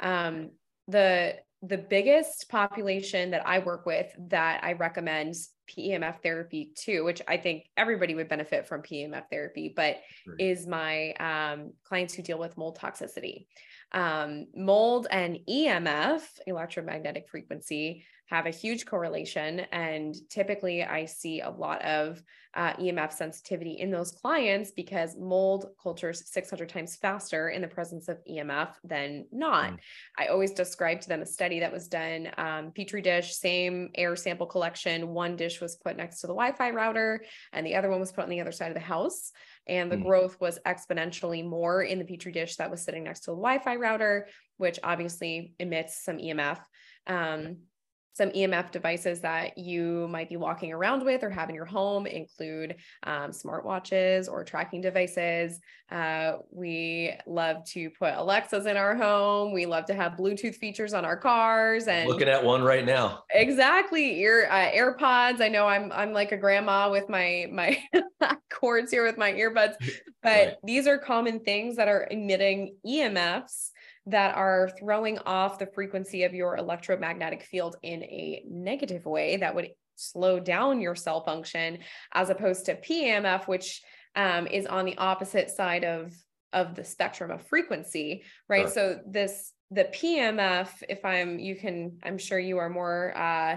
[0.00, 0.50] Um,
[0.86, 5.34] the the biggest population that I work with that I recommend
[5.70, 9.98] PEMF therapy too, which I think everybody would benefit from PEMF therapy, but
[10.38, 13.46] is my um, clients who deal with mold toxicity.
[13.92, 19.60] Um, mold and EMF, electromagnetic frequency, have a huge correlation.
[19.72, 22.22] And typically, I see a lot of
[22.54, 28.08] uh, EMF sensitivity in those clients because mold cultures 600 times faster in the presence
[28.08, 29.72] of EMF than not.
[29.72, 29.78] Mm.
[30.18, 34.14] I always describe to them a study that was done um, Petri dish, same air
[34.14, 35.08] sample collection.
[35.08, 38.12] One dish was put next to the Wi Fi router, and the other one was
[38.12, 39.32] put on the other side of the house.
[39.66, 40.04] And the Mm.
[40.04, 43.58] growth was exponentially more in the Petri dish that was sitting next to the Wi
[43.58, 46.60] Fi router, which obviously emits some EMF.
[47.06, 47.58] Um,
[48.12, 52.06] some EMF devices that you might be walking around with or have in your home
[52.06, 55.60] include um, smartwatches or tracking devices.
[55.90, 59.52] Uh, we love to put Alexas in our home.
[59.52, 63.24] We love to have Bluetooth features on our cars and looking at one right now.
[63.30, 65.40] Exactly, ear uh, AirPods.
[65.40, 67.82] I know I'm I'm like a grandma with my my
[68.52, 69.74] cords here with my earbuds,
[70.22, 70.54] but right.
[70.64, 73.70] these are common things that are emitting EMFs
[74.06, 79.54] that are throwing off the frequency of your electromagnetic field in a negative way that
[79.54, 81.78] would slow down your cell function
[82.14, 83.82] as opposed to PMF, which
[84.16, 86.12] um, is on the opposite side of
[86.52, 88.70] of the spectrum of frequency right sure.
[88.70, 93.56] so this the PMF, if i'm you can i'm sure you are more uh,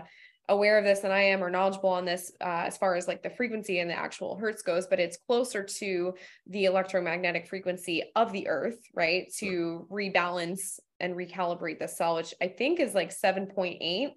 [0.49, 3.23] aware of this than I am or knowledgeable on this uh, as far as like
[3.23, 6.13] the frequency and the actual hertz goes, but it's closer to
[6.47, 9.31] the electromagnetic frequency of the earth, right?
[9.39, 14.09] To rebalance and recalibrate the cell, which I think is like 7.8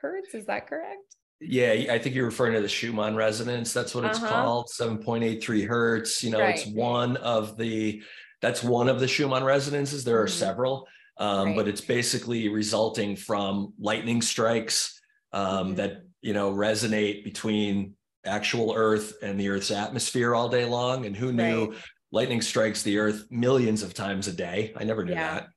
[0.00, 0.34] hertz.
[0.34, 1.16] Is that correct?
[1.40, 3.72] Yeah, I think you're referring to the Schumann resonance.
[3.74, 4.28] That's what it's uh-huh.
[4.28, 6.24] called, 7.83 hertz.
[6.24, 6.56] You know, right.
[6.56, 8.02] it's one of the
[8.40, 10.04] that's one of the Schumann resonances.
[10.04, 10.38] There are mm-hmm.
[10.38, 10.88] several.
[11.16, 11.56] Um, right.
[11.56, 15.00] but it's basically resulting from lightning strikes
[15.34, 15.74] um, mm-hmm.
[15.74, 17.94] that you know resonate between
[18.24, 21.04] actual Earth and the Earth's atmosphere all day long.
[21.04, 21.78] And who knew right.
[22.10, 24.72] lightning strikes the Earth millions of times a day?
[24.76, 25.34] I never knew yeah.
[25.34, 25.48] that.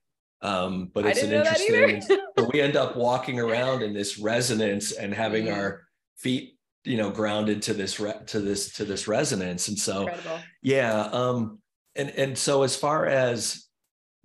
[0.42, 2.02] Um, but it's an interesting.
[2.38, 5.60] so we end up walking around in this resonance and having mm-hmm.
[5.60, 5.84] our
[6.18, 9.68] feet, you know, grounded to this re- to this to this resonance.
[9.68, 10.40] And so, Incredible.
[10.62, 11.02] yeah.
[11.12, 11.60] Um,
[11.96, 13.67] and and so as far as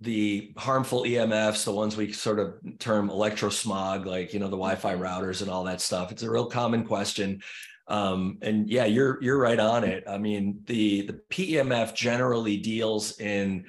[0.03, 4.93] the harmful EMFs, the ones we sort of term electrosmog, like you know the Wi-Fi
[4.93, 5.03] mm-hmm.
[5.03, 6.11] routers and all that stuff.
[6.11, 7.41] It's a real common question,
[7.87, 10.03] um, and yeah, you're you're right on it.
[10.07, 13.65] I mean, the the PEMF generally deals in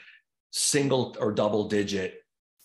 [0.50, 2.14] single or double digit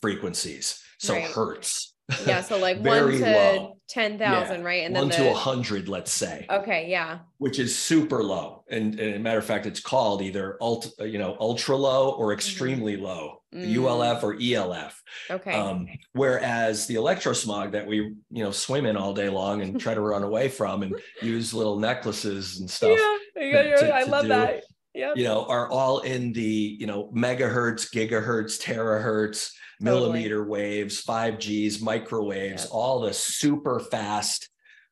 [0.01, 1.23] frequencies, so right.
[1.23, 1.93] hertz.
[2.25, 3.78] Yeah, so like one to low.
[3.89, 4.65] Ten thousand, yeah.
[4.65, 4.85] right?
[4.85, 6.45] And one then to a hundred, let's say.
[6.49, 7.19] Okay, yeah.
[7.39, 11.35] Which is super low, and, and matter of fact, it's called either ult, you know,
[11.39, 12.33] ultra low or mm-hmm.
[12.33, 13.05] extremely mm-hmm.
[13.05, 13.75] low, mm.
[13.75, 15.03] ULF or ELF.
[15.29, 15.53] Okay.
[15.53, 19.93] Um, whereas the electrosmog that we, you know, swim in all day long and try
[19.93, 22.97] to run away from and use little necklaces and stuff.
[23.35, 23.75] Yeah, yeah, yeah.
[23.75, 24.63] To, I love do, that.
[24.93, 25.13] Yeah.
[25.15, 32.63] You know, are all in the you know megahertz, gigahertz, terahertz millimeter waves, 5Gs, microwaves,
[32.63, 32.71] yep.
[32.71, 34.49] all the super fast,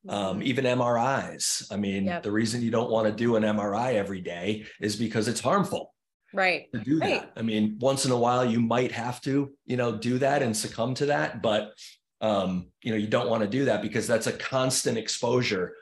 [0.08, 0.44] um, mm-hmm.
[0.44, 1.72] even MRIs.
[1.72, 2.24] I mean, yep.
[2.24, 5.94] the reason you don't want to do an MRI every day is because it's harmful.
[6.34, 6.68] Right.
[6.74, 7.22] To do right.
[7.22, 7.34] that.
[7.36, 10.56] I mean, once in a while you might have to, you know, do that and
[10.56, 11.74] succumb to that, but
[12.20, 15.76] um, you know, you don't want to do that because that's a constant exposure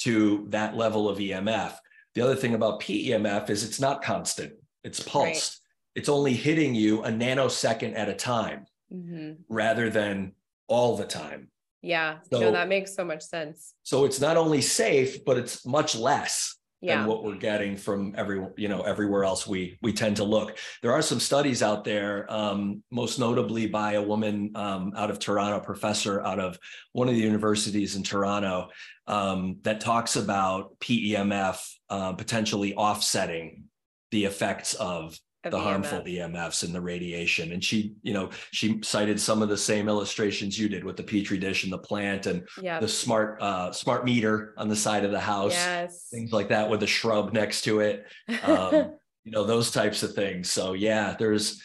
[0.00, 1.74] to that level of EMF.
[2.14, 4.52] The other thing about PEMF is it's not constant,
[4.84, 5.60] it's pulsed
[5.98, 9.32] it's only hitting you a nanosecond at a time mm-hmm.
[9.48, 10.32] rather than
[10.68, 11.50] all the time.
[11.82, 13.74] Yeah, so, no, that makes so much sense.
[13.82, 16.98] So it's not only safe, but it's much less yeah.
[16.98, 20.56] than what we're getting from every you know everywhere else we we tend to look.
[20.82, 25.18] There are some studies out there, um, most notably by a woman um, out of
[25.18, 26.60] Toronto, professor out of
[26.92, 28.68] one of the universities in Toronto,
[29.08, 31.58] um, that talks about PEMF
[31.90, 33.64] uh, potentially offsetting
[34.12, 35.62] the effects of the EMF.
[35.62, 37.52] harmful EMFs and the radiation.
[37.52, 41.02] And she, you know, she cited some of the same illustrations you did with the
[41.02, 42.80] petri dish and the plant and yep.
[42.80, 46.08] the smart uh, smart meter on the side of the house, yes.
[46.10, 48.04] things like that with a shrub next to it.
[48.42, 50.50] Um, you know, those types of things.
[50.50, 51.62] So yeah, there's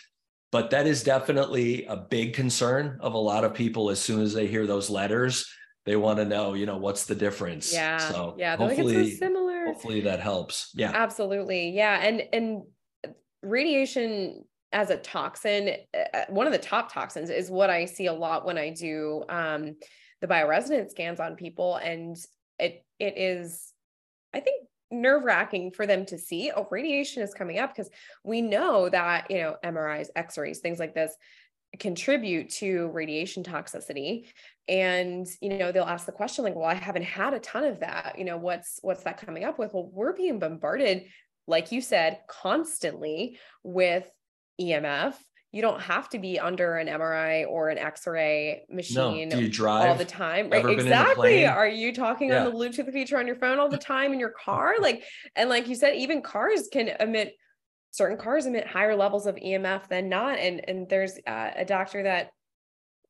[0.52, 4.34] but that is definitely a big concern of a lot of people as soon as
[4.34, 5.52] they hear those letters
[5.86, 9.18] they want to know you know what's the difference yeah so yeah hopefully like so
[9.18, 12.64] similar hopefully that helps yeah absolutely yeah and and
[13.44, 18.08] radiation as a toxin, uh, uh, one of the top toxins is what I see
[18.08, 19.76] a lot when I do um,
[20.22, 22.18] the bioresonance scans on people, and
[22.60, 23.74] it it is,
[24.34, 26.52] I think, nerve wracking for them to see.
[26.56, 27.92] Oh, radiation is coming up because
[28.24, 31.16] we know that you know MRIs, X-rays, things like this
[31.80, 34.28] contribute to radiation toxicity.
[34.68, 37.82] And you know they'll ask the question like well i haven't had a ton of
[37.82, 38.16] that.
[38.18, 39.74] You know what's what's that coming up with?
[39.74, 41.06] Well we're being bombarded
[41.48, 44.10] like you said, constantly with
[44.60, 45.16] EMF.
[45.52, 49.36] You don't have to be under an MRI or an X-ray machine no.
[49.36, 50.50] Do you drive all the time.
[50.50, 50.66] Right.
[50.66, 51.46] Exactly.
[51.46, 52.44] Are you talking yeah.
[52.44, 54.76] on the Bluetooth feature on your phone all the time in your car?
[54.82, 55.04] Like,
[55.36, 57.36] and like you said, even cars can emit
[57.92, 60.40] certain cars emit higher levels of EMF than not.
[60.40, 62.32] And and there's uh, a doctor that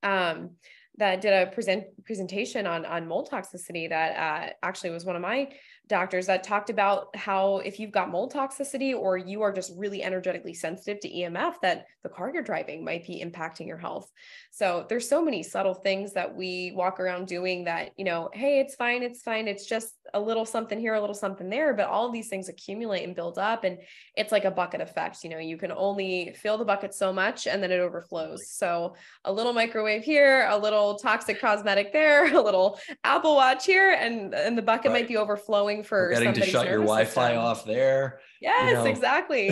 [0.04, 0.52] um
[0.98, 5.22] that did a present presentation on on mold toxicity that uh, actually was one of
[5.22, 5.50] my
[5.88, 10.02] doctors that talked about how if you've got mold toxicity or you are just really
[10.02, 14.10] energetically sensitive to EMF, that the car you're driving might be impacting your health.
[14.52, 18.60] So there's so many subtle things that we walk around doing that, you know, hey,
[18.60, 19.48] it's fine, it's fine.
[19.48, 23.04] It's just a little something here, a little something there, but all these things accumulate
[23.04, 23.64] and build up.
[23.64, 23.80] And
[24.16, 25.24] it's like a bucket effect.
[25.24, 28.50] You know, you can only fill the bucket so much and then it overflows.
[28.50, 33.98] So a little microwave here, a little toxic cosmetic there, a little Apple Watch here,
[34.00, 35.02] and, and the bucket right.
[35.02, 37.38] might be overflowing for getting to shut your Wi-Fi system.
[37.38, 38.20] off there.
[38.42, 38.86] Yes, you know?
[38.86, 39.48] exactly.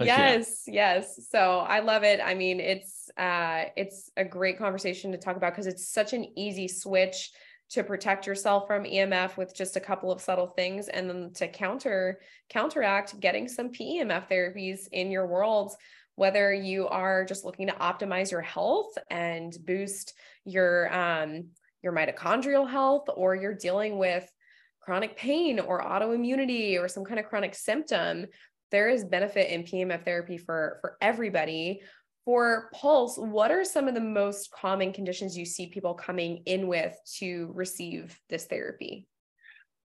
[0.00, 0.94] yes, yeah.
[0.94, 1.28] yes.
[1.30, 2.20] So I love it.
[2.24, 6.24] I mean, it's uh it's a great conversation to talk about because it's such an
[6.38, 7.32] easy switch
[7.70, 11.48] to protect yourself from EMF with just a couple of subtle things and then to
[11.48, 15.74] counter counteract getting some PEMF therapies in your world
[16.14, 21.44] whether you are just looking to optimize your health and boost your um
[21.82, 24.28] your mitochondrial health or you're dealing with
[24.88, 28.24] chronic pain or autoimmunity or some kind of chronic symptom,
[28.70, 31.82] there is benefit in PEMF therapy for, for everybody.
[32.24, 36.68] For Pulse, what are some of the most common conditions you see people coming in
[36.68, 39.06] with to receive this therapy?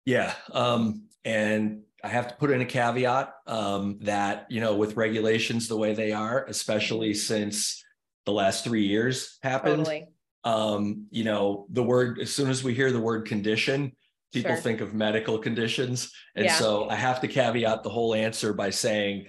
[0.05, 0.35] Yeah.
[0.53, 5.67] Um, and I have to put in a caveat um, that, you know, with regulations
[5.67, 7.83] the way they are, especially since
[8.27, 10.09] the last three years happened, totally.
[10.45, 13.93] um, you know, the word, as soon as we hear the word condition,
[14.33, 14.61] people sure.
[14.61, 16.13] think of medical conditions.
[16.35, 16.55] And yeah.
[16.55, 19.27] so I have to caveat the whole answer by saying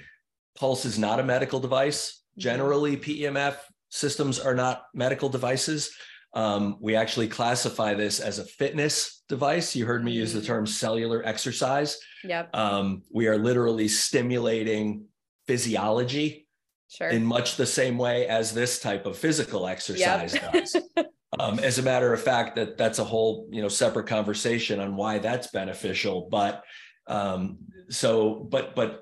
[0.56, 2.12] Pulse is not a medical device.
[2.12, 2.42] Mm-hmm.
[2.42, 3.56] Generally, PEMF
[3.90, 5.92] systems are not medical devices.
[6.34, 9.76] Um, we actually classify this as a fitness device.
[9.76, 10.48] You heard me use the mm-hmm.
[10.48, 11.98] term cellular exercise.
[12.24, 12.56] Yep.
[12.56, 15.06] Um, we are literally stimulating
[15.48, 16.48] physiology
[16.90, 17.10] sure.
[17.10, 20.54] in much the same way as this type of physical exercise yep.
[20.54, 20.78] does.
[21.42, 24.96] Um, as a matter of fact, that that's a whole you know separate conversation on
[24.96, 26.28] why that's beneficial.
[26.30, 26.64] But
[27.08, 27.58] um,
[27.90, 29.02] so, but but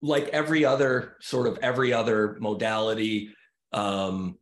[0.00, 3.34] like every other sort of every other modality,
[3.72, 4.38] um,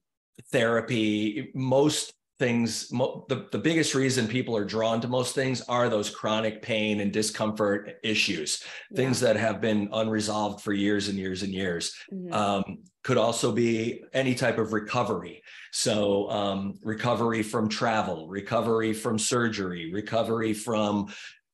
[0.52, 6.10] therapy, most things the, the biggest reason people are drawn to most things are those
[6.10, 8.96] chronic pain and discomfort issues yeah.
[8.96, 12.32] things that have been unresolved for years and years and years mm-hmm.
[12.32, 19.16] um, could also be any type of recovery so um, recovery from travel recovery from
[19.16, 21.06] surgery recovery from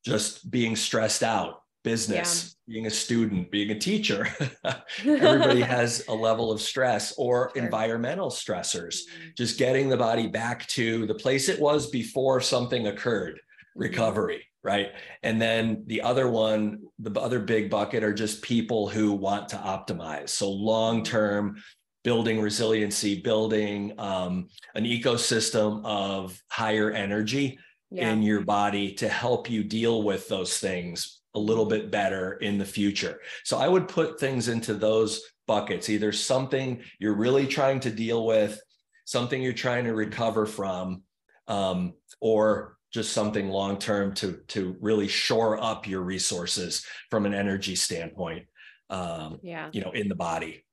[0.03, 2.73] just being stressed out business, yeah.
[2.73, 4.27] being a student, being a teacher.
[5.05, 7.63] Everybody has a level of stress or sure.
[7.63, 9.29] environmental stressors, mm-hmm.
[9.37, 13.81] just getting the body back to the place it was before something occurred, mm-hmm.
[13.81, 14.45] recovery.
[14.63, 14.91] Right.
[15.23, 19.55] And then the other one, the other big bucket are just people who want to
[19.55, 20.29] optimize.
[20.29, 21.55] So long term,
[22.03, 27.57] building resiliency, building um, an ecosystem of higher energy
[27.89, 28.11] yeah.
[28.11, 32.57] in your body to help you deal with those things a little bit better in
[32.57, 33.19] the future.
[33.43, 38.25] So I would put things into those buckets, either something you're really trying to deal
[38.25, 38.59] with,
[39.05, 41.03] something you're trying to recover from,
[41.47, 47.33] um, or just something long term to to really shore up your resources from an
[47.33, 48.45] energy standpoint.
[48.89, 50.65] Um, yeah, you know, in the body.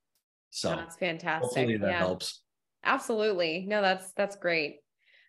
[0.51, 1.45] So that's fantastic.
[1.45, 1.99] Hopefully that yeah.
[1.99, 2.43] helps.
[2.85, 3.65] Absolutely.
[3.69, 4.79] No, that's that's great.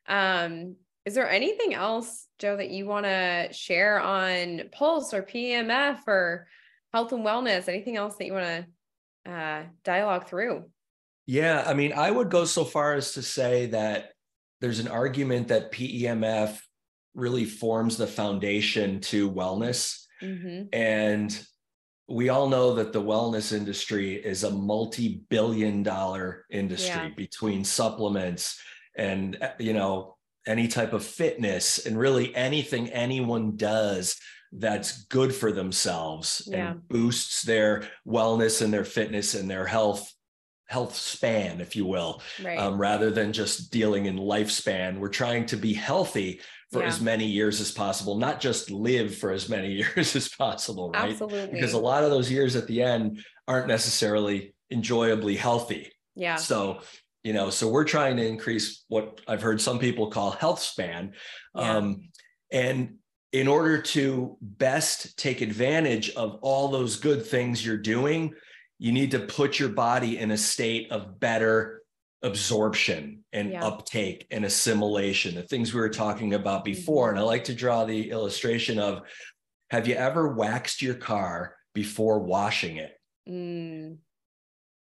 [0.07, 0.75] Um,
[1.09, 6.45] is there anything else, Joe, that you want to share on Pulse or PEMF or
[6.93, 7.67] health and wellness?
[7.67, 8.67] Anything else that you want
[9.25, 10.65] to uh, dialogue through?
[11.25, 14.11] Yeah, I mean, I would go so far as to say that
[14.61, 16.59] there's an argument that PEMF
[17.15, 20.03] really forms the foundation to wellness.
[20.21, 20.67] Mm-hmm.
[20.73, 21.47] And
[22.07, 27.15] we all know that the wellness industry is a multi billion dollar industry yeah.
[27.17, 28.61] between supplements
[28.95, 30.17] and, you know,
[30.49, 34.17] any type of fitness and really anything anyone does
[34.51, 36.71] that's good for themselves yeah.
[36.71, 40.11] and boosts their wellness and their fitness and their health
[40.65, 42.59] health span if you will right.
[42.59, 46.87] um, rather than just dealing in lifespan we're trying to be healthy for yeah.
[46.87, 51.11] as many years as possible not just live for as many years as possible right
[51.11, 51.51] Absolutely.
[51.51, 56.81] because a lot of those years at the end aren't necessarily enjoyably healthy yeah so
[57.29, 61.13] you know so we're trying to increase what i've heard some people call health span
[61.53, 61.77] yeah.
[61.77, 62.09] um,
[62.51, 62.95] and
[63.33, 68.33] in order to best take advantage of all those good things you're doing
[68.79, 71.83] you need to put your body in a state of better
[72.23, 73.63] absorption and yeah.
[73.63, 77.17] uptake and assimilation the things we were talking about before mm-hmm.
[77.17, 79.03] and i like to draw the illustration of
[79.69, 83.95] have you ever waxed your car before washing it mm.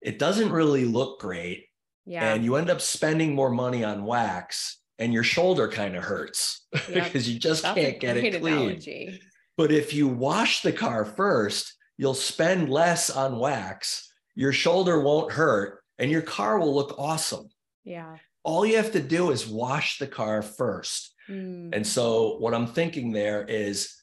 [0.02, 1.68] it doesn't really look great
[2.12, 2.34] yeah.
[2.34, 6.66] And you end up spending more money on wax and your shoulder kind of hurts
[6.74, 7.05] Yep.
[7.05, 8.53] because you just That's can't get it clean.
[8.53, 9.22] analogy.
[9.57, 15.32] But if you wash the car first, you'll spend less on wax, your shoulder won't
[15.32, 17.47] hurt, and your car will look awesome.
[17.84, 18.18] Yeah.
[18.43, 21.14] All you have to do is wash the car first.
[21.30, 21.76] Mm.
[21.76, 23.95] And so, what I'm thinking there is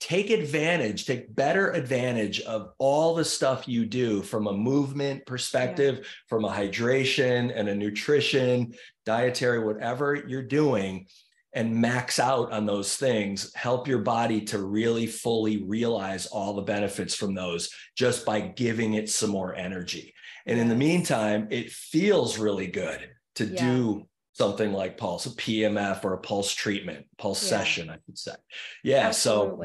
[0.00, 6.06] take advantage, take better advantage of all the stuff you do from a movement perspective,
[6.28, 8.74] from a hydration and a nutrition,
[9.04, 11.06] dietary, whatever you're doing,
[11.54, 13.54] and max out on those things.
[13.54, 18.94] Help your body to really fully realize all the benefits from those just by giving
[18.94, 20.12] it some more energy.
[20.44, 23.60] And in the meantime, it feels really good to Yeah.
[23.60, 27.58] do something like pulse, a PEMF or a pulse treatment, pulse Yeah.
[27.58, 28.34] session, I could say.
[28.84, 29.10] Yeah.
[29.10, 29.58] So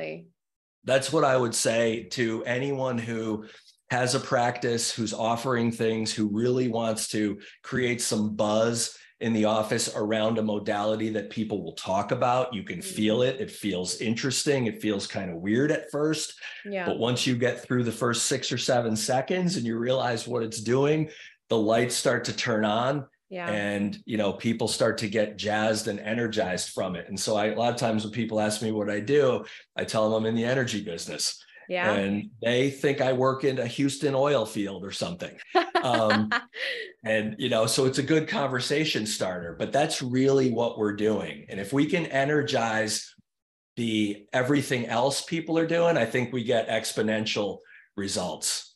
[0.86, 3.46] that's what I would say to anyone who
[3.90, 9.46] has a practice, who's offering things, who really wants to create some buzz in the
[9.46, 12.54] office around a modality that people will talk about.
[12.54, 12.96] You can Mm-hmm.
[12.96, 13.42] feel it.
[13.42, 14.66] It feels interesting.
[14.68, 16.34] It feels kind of weird at first.
[16.66, 16.86] Yeah.
[16.86, 20.44] But once you get through the first six or seven seconds and you realize what
[20.44, 21.10] it's doing,
[21.50, 23.50] the lights start to turn on yeah.
[23.50, 27.48] and you know people start to get jazzed and energized from it and so I,
[27.48, 30.26] a lot of times when people ask me what i do i tell them i'm
[30.28, 31.94] in the energy business yeah.
[31.94, 35.36] and they think i work in a houston oil field or something
[35.82, 36.30] um,
[37.06, 41.46] and you know so it's a good conversation starter but that's really what we're doing
[41.48, 43.16] and if we can energize
[43.78, 47.60] the everything else people are doing i think we get exponential
[47.96, 48.68] results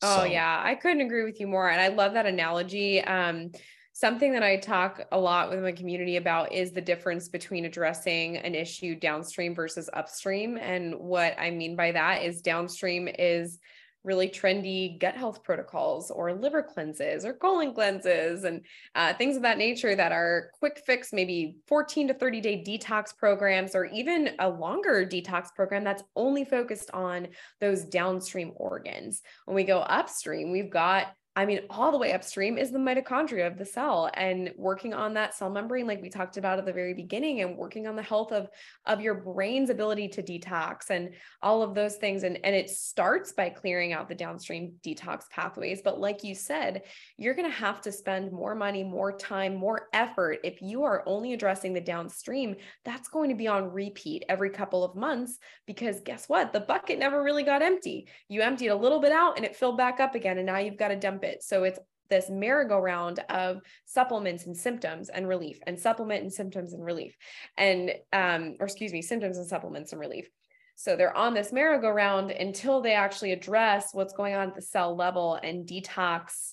[0.00, 1.68] Oh So, yeah, I couldn't agree with you more.
[1.68, 3.02] And I love that analogy.
[3.02, 3.50] Um,
[3.98, 8.36] something that I talk a lot with my community about is the difference between addressing
[8.36, 10.56] an issue downstream versus upstream.
[10.56, 13.58] And what I mean by that is downstream is
[14.04, 19.42] really trendy gut health protocols or liver cleanses or colon cleanses and uh, things of
[19.42, 24.30] that nature that are quick fix, maybe 14 to 30 day detox programs, or even
[24.38, 27.26] a longer detox program that's only focused on
[27.60, 29.22] those downstream organs.
[29.46, 33.46] When we go upstream, we've got I mean, all the way upstream is the mitochondria
[33.46, 36.72] of the cell and working on that cell membrane, like we talked about at the
[36.72, 38.48] very beginning, and working on the health of,
[38.86, 41.10] of your brain's ability to detox and
[41.40, 42.24] all of those things.
[42.24, 45.80] And, and it starts by clearing out the downstream detox pathways.
[45.80, 46.82] But like you said,
[47.16, 50.40] you're going to have to spend more money, more time, more effort.
[50.42, 54.82] If you are only addressing the downstream, that's going to be on repeat every couple
[54.82, 56.52] of months because guess what?
[56.52, 58.08] The bucket never really got empty.
[58.28, 60.38] You emptied a little bit out and it filled back up again.
[60.38, 61.27] And now you've got to dump it.
[61.40, 61.78] So it's
[62.10, 67.14] this merry-go-round of supplements and symptoms and relief and supplement and symptoms and relief
[67.58, 70.28] and um or excuse me symptoms and supplements and relief.
[70.76, 74.94] So they're on this merry-go-round until they actually address what's going on at the cell
[74.96, 76.52] level and detox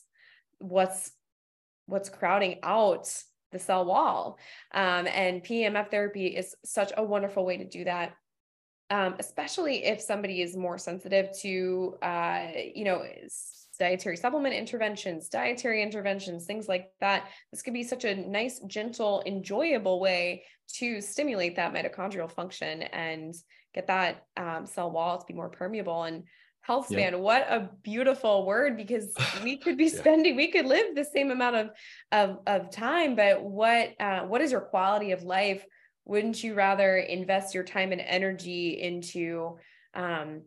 [0.59, 1.11] what's
[1.85, 3.07] what's crowding out
[3.51, 4.37] the cell wall.
[4.73, 8.13] Um, and pemf therapy is such a wonderful way to do that
[8.89, 13.03] um, especially if somebody is more sensitive to uh, you know
[13.77, 17.27] dietary supplement interventions, dietary interventions, things like that.
[17.51, 20.43] This could be such a nice, gentle, enjoyable way
[20.75, 23.33] to stimulate that mitochondrial function and
[23.73, 26.23] get that um, cell wall to be more permeable and
[26.61, 27.09] health Yeah.
[27.09, 27.19] span.
[27.19, 29.13] What a beautiful word because
[29.43, 29.99] we could be Yeah.
[29.99, 31.69] spending, we could live the same amount of
[32.11, 35.63] of, of time, but what uh, what is your quality of life?
[36.05, 39.57] Wouldn't you rather invest your time and energy into
[39.93, 40.43] um,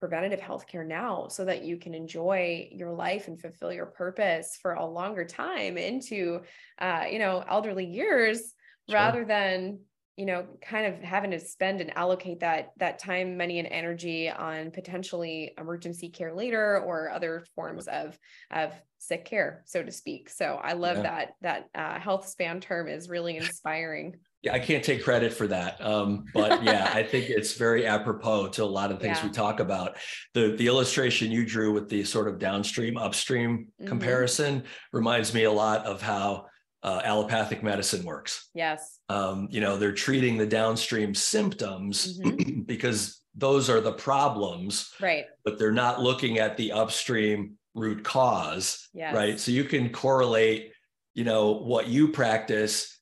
[0.00, 4.74] preventative healthcare now so that you can enjoy your life and fulfill your purpose for
[4.74, 6.40] a longer time into
[6.78, 8.54] uh, you know elderly years
[8.88, 8.94] Sure.
[8.94, 9.80] rather than
[10.16, 14.30] you know kind of having to spend and allocate that that time money and energy
[14.30, 18.18] on potentially emergency care later or other forms of
[18.50, 21.02] of sick care so to speak so i love Yeah.
[21.02, 25.46] that that uh, health span term is really inspiring Yeah, I can't take credit for
[25.48, 25.80] that.
[25.84, 29.26] Um, but yeah, I think it's very apropos to a lot of things Yeah.
[29.26, 29.96] we talk about.
[30.34, 33.86] The the illustration you drew with the sort of downstream upstream Mhm.
[33.88, 36.46] comparison reminds me a lot of how
[36.82, 38.48] uh, allopathic medicine works.
[38.54, 42.60] yes Um, you know, they're treating the downstream symptoms Mm-hmm.
[42.66, 48.88] because those are the problems, right but they're not looking at the upstream root cause
[48.94, 50.72] yes right so you can correlate
[51.14, 52.95] you know what you practice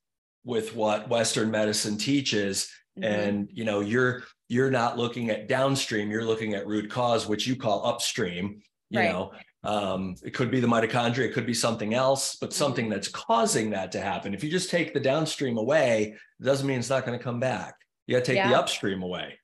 [0.44, 2.70] with what western medicine teaches.
[2.96, 3.04] Mhm.
[3.04, 7.44] and you know you're you're not looking at downstream you're looking at root cause which
[7.44, 9.10] you call upstream you Right.
[9.10, 9.32] know?
[9.64, 12.54] Um, it could be the mitochondria it could be something else but Mm-hmm.
[12.58, 14.32] something that's causing that to happen.
[14.32, 17.40] If you just take the downstream away it doesn't mean it's not going to come
[17.40, 17.74] back.
[18.06, 19.38] You got to take the upstream away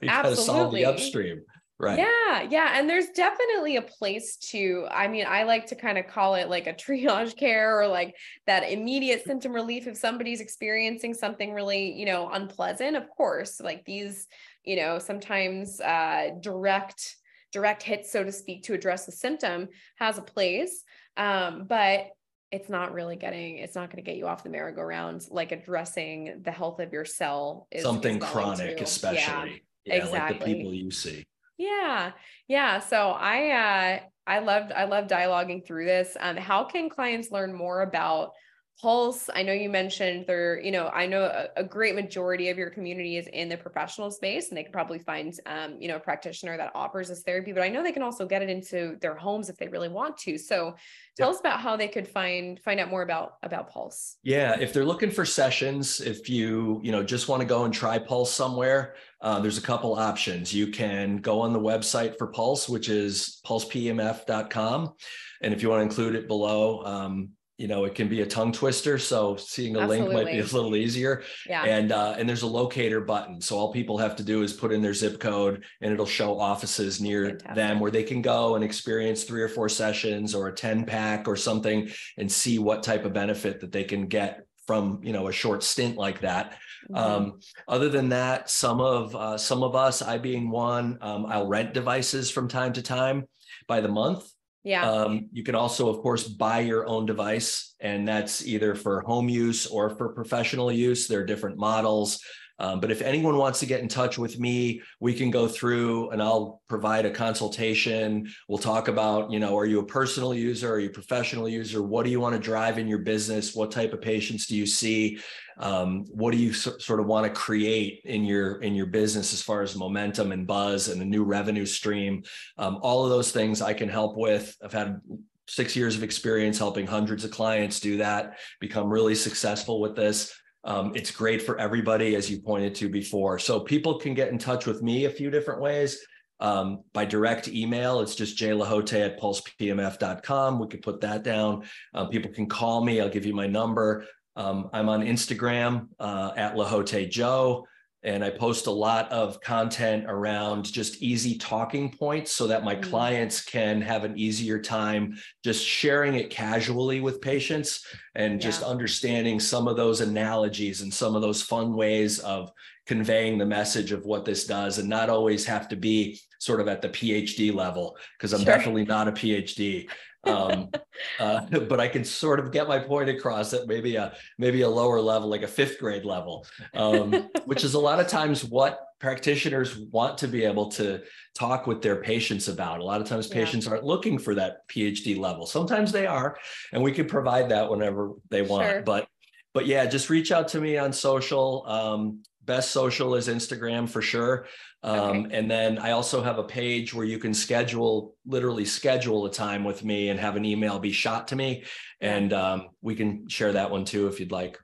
[0.00, 1.42] you got to solve the upstream
[1.84, 1.98] Right.
[1.98, 2.78] Yeah, yeah.
[2.78, 6.48] And there's definitely a place to, I mean, I like to kind of call it
[6.48, 8.14] like a triage care or like
[8.46, 12.96] that immediate symptom relief if somebody's experiencing something really, you know, unpleasant.
[12.96, 14.26] Of course, like these,
[14.64, 17.16] you know, sometimes uh direct
[17.52, 20.82] direct hits, so to speak, to address the symptom has a place.
[21.18, 22.08] Um, but
[22.50, 26.40] it's not really getting it's not going to get you off the merry-go-round like addressing
[26.44, 28.84] the health of your cell is something is chronic to.
[28.84, 31.24] especially yeah, yeah, exactly like the people you see
[31.56, 32.12] yeah.
[32.48, 32.80] Yeah.
[32.80, 36.16] So i uh i loved i love dialoguing through this.
[36.18, 38.32] Um how can clients learn more about
[38.80, 42.58] Pulse, I know you mentioned there, you know, I know a, a, great majority of
[42.58, 45.96] your community is in the professional space and they can probably find, um, you know,
[45.96, 48.98] a practitioner that offers this therapy, but I know they can also get it into
[49.00, 50.36] their homes if they really want to.
[50.36, 50.74] So
[51.16, 54.16] tell us about how they could find, find out more about, about Pulse.
[54.24, 54.58] Yeah.
[54.58, 57.98] If they're looking for sessions, if you, you know, just want to go and try
[57.98, 60.52] Pulse somewhere, uh, there's a couple options.
[60.52, 64.94] You can go on the website for Pulse, which is pulsepemf.com.
[65.42, 68.26] And if you want to include it below, um, you know it can be a
[68.26, 70.14] tongue twister so seeing a Absolutely.
[70.14, 73.56] link might be a little easier yeah and uh, and there's a locator button so
[73.56, 77.00] all people have to do is put in their zip code and it'll show offices
[77.00, 77.54] near Fantastic.
[77.54, 81.28] them where they can go and experience three or four sessions or a 10 pack
[81.28, 81.88] or something
[82.18, 85.62] and see what type of benefit that they can get from you know a short
[85.62, 86.56] stint like that
[86.90, 86.96] mm-hmm.
[86.96, 91.46] um, other than that some of uh, some of us i being one um, i'll
[91.46, 93.24] rent devices from time to time
[93.68, 94.33] by the month
[94.64, 94.90] yeah.
[94.90, 99.28] Um, you can also, of course, buy your own device, and that's either for home
[99.28, 101.06] use or for professional use.
[101.06, 102.20] There are different models.
[102.58, 106.10] Um, but if anyone wants to get in touch with me, we can go through
[106.10, 108.30] and I'll provide a consultation.
[108.48, 110.72] We'll talk about, you know, are you a personal user?
[110.72, 111.82] Are you a professional user?
[111.82, 113.54] What do you want to drive in your business?
[113.54, 115.18] What type of patients do you see?
[115.58, 119.32] Um, what do you so, sort of want to create in your in your business
[119.32, 122.24] as far as momentum and buzz and a new revenue stream?
[122.58, 124.56] Um, all of those things I can help with.
[124.64, 125.00] I've had
[125.46, 130.34] six years of experience helping hundreds of clients do that, become really successful with this.
[130.64, 133.38] Um, it's great for everybody, as you pointed to before.
[133.38, 135.98] So people can get in touch with me a few different ways.
[136.40, 140.58] Um, by direct email, it's just jlehotay at pulsepemf.com.
[140.58, 141.64] We could put that down.
[141.92, 143.00] Um, people can call me.
[143.00, 144.06] I'll give you my number.
[144.36, 147.66] Um, I'm on Instagram uh, at Lehotay Joe
[148.04, 152.74] and I post a lot of content around just easy talking points so that my
[152.74, 152.90] mm-hmm.
[152.90, 158.38] clients can have an easier time just sharing it casually with patients and yeah.
[158.38, 162.52] just understanding some of those analogies and some of those fun ways of
[162.86, 166.68] conveying the message of what this does and not always have to be sort of
[166.68, 168.54] at the PhD level because I'm sure.
[168.54, 169.88] definitely not a PhD
[170.26, 170.70] um,
[171.18, 174.68] uh, but I can sort of get my point across at maybe a maybe a
[174.68, 178.80] lower level, like a fifth grade level, um, which is a lot of times what
[179.00, 181.02] practitioners want to be able to
[181.34, 182.80] talk with their patients about.
[182.80, 183.72] A lot of times, patients yeah.
[183.72, 185.46] aren't looking for that PhD level.
[185.46, 186.36] Sometimes they are,
[186.72, 188.68] and we can provide that whenever they want.
[188.68, 188.82] Sure.
[188.82, 189.08] But
[189.52, 191.64] but yeah, just reach out to me on social.
[191.66, 194.46] Um, best social is Instagram for sure.
[194.84, 195.38] Um, okay.
[195.38, 199.64] And then I also have a page where you can schedule, literally schedule a time
[199.64, 201.64] with me and have an email be shot to me.
[202.02, 204.58] And um, we can share that one too if you'd like.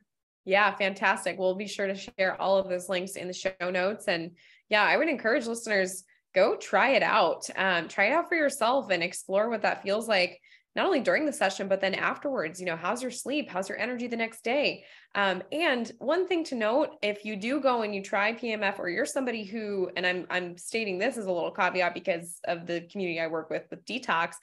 [0.45, 1.39] Yeah, fantastic.
[1.39, 4.09] We'll be sure to share all of those links in the show notes.
[4.09, 4.33] And
[4.69, 6.05] yeah, I would encourage listeners
[6.35, 7.49] go try it out.
[7.57, 10.39] Um, try it out for yourself and explore what that feels like
[10.81, 13.51] not only during the session, but then afterwards, you know, how's your sleep?
[13.51, 14.83] How's your energy the next day?
[15.15, 18.89] Um, and one thing to note, if you do go and you try PEMF or
[18.89, 22.81] you're somebody who, and I'm, I'm stating this as a little caveat because of the
[22.91, 24.37] community I work with, with detox,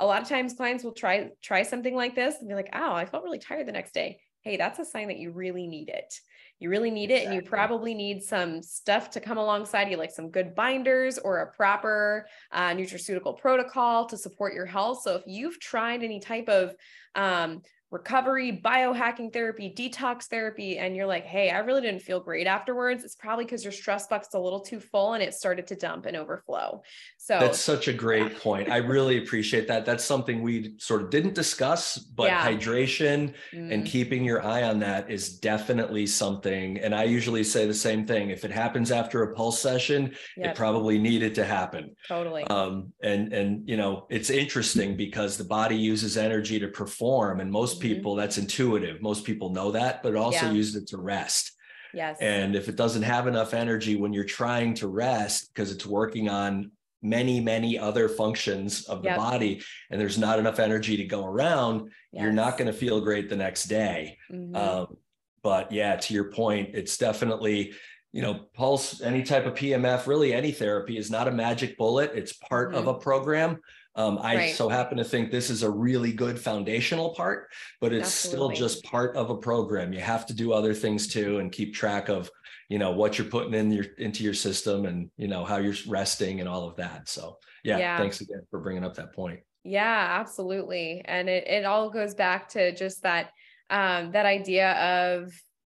[0.00, 2.94] a lot of times clients will try, try something like this and be like, oh,
[2.94, 4.18] I felt really tired the next day.
[4.40, 6.14] Hey, that's a sign that you really need it
[6.62, 10.12] you really need it and you probably need some stuff to come alongside you like
[10.12, 15.02] some good binders or a proper uh, nutraceutical protocol to support your health.
[15.02, 16.74] So if you've tried any type of
[17.16, 22.46] um, recovery, biohacking therapy, detox therapy, and you're like, hey, I really didn't feel great
[22.46, 25.76] afterwards, it's probably because your stress bucket's a little too full and it started to
[25.76, 26.82] dump and overflow.
[27.18, 28.70] So that's such a great point.
[28.70, 29.84] I really appreciate that.
[29.84, 32.48] That's something we sort of didn't discuss, but yeah.
[32.48, 33.72] hydration mm.
[33.72, 36.78] and keeping your eye on that is definitely something.
[36.78, 38.30] And I usually say the same thing.
[38.30, 40.52] If it happens after a pulse session, yep.
[40.52, 41.94] it probably needed to happen.
[42.08, 42.44] Totally.
[42.44, 47.52] Um, and and you know, it's interesting because the body uses energy to perform, and
[47.52, 47.81] most Mm-hmm.
[47.82, 50.52] People that's intuitive most people know that but also yeah.
[50.52, 51.52] use it to rest
[51.92, 55.84] yes and if it doesn't have enough energy when you're trying to rest because it's
[55.84, 56.70] working on
[57.02, 59.18] many many other functions of the yep.
[59.18, 59.60] body
[59.90, 62.22] and there's not enough energy to go around yes.
[62.22, 64.54] you're not going to feel great the next day mm-hmm.
[64.54, 64.96] um,
[65.42, 67.72] but yeah to your point it's definitely
[68.12, 72.12] you know, pulse, any type of PEMF, really any therapy is not a magic bullet.
[72.14, 72.78] It's part mm-hmm.
[72.78, 73.58] of a program.
[73.94, 74.54] Um, I right.
[74.54, 78.56] so happen to think this is a really good foundational part, but it's Absolutely.
[78.56, 79.92] still just part of a program.
[79.92, 82.30] You have to do other things too and keep track of,
[82.70, 85.74] you know, what you're putting in your into your system and you know how you're
[85.86, 87.08] resting and all of that.
[87.08, 87.98] So yeah, yeah.
[87.98, 89.40] thanks again for bringing up that point.
[89.62, 91.02] Yeah, absolutely.
[91.04, 93.30] And it it all goes back to just that
[93.68, 95.32] um, that idea of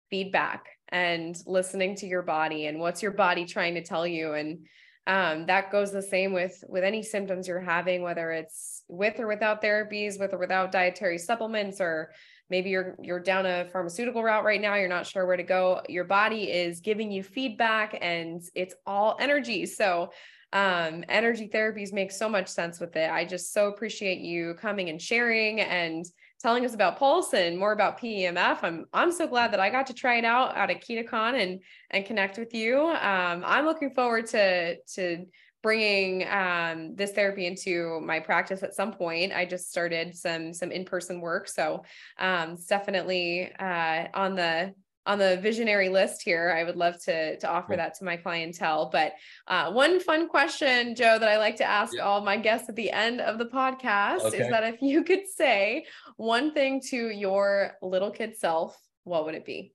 [0.10, 4.66] feedback and listening to your body and what's your body trying to tell you and
[5.10, 9.28] um, that goes the same with with any symptoms you're having whether it's with or
[9.28, 12.12] without therapies with or without dietary supplements or
[12.50, 15.82] maybe you're you're down a pharmaceutical route right now you're not sure where to go.
[15.90, 19.66] Your body is giving you feedback and it's all energy.
[19.66, 20.12] So
[20.52, 23.10] um, energy therapies make so much sense with it.
[23.10, 26.06] I just so appreciate you coming and sharing and
[26.42, 28.60] telling us about Pulse and more about PEMF.
[28.64, 31.62] I'm I'm so glad that I got to try it out at KetoCon and
[31.92, 32.88] and connect with you.
[32.88, 35.26] Um, I'm looking forward to to
[35.62, 39.34] bringing um, this therapy into my practice at some point.
[39.34, 41.84] I just started some some in person work, so
[42.18, 44.74] um, it's definitely uh, on the
[45.10, 46.56] on the visionary list here.
[46.56, 48.90] I would love to to offer that to my clientele.
[48.92, 49.14] But
[49.48, 52.04] uh, one fun question, Joe, that I like to ask yeah.
[52.04, 54.38] all my guests at the end of the podcast okay.
[54.38, 55.88] is that if you could say
[56.18, 59.74] one thing to your little kid self, what would it be?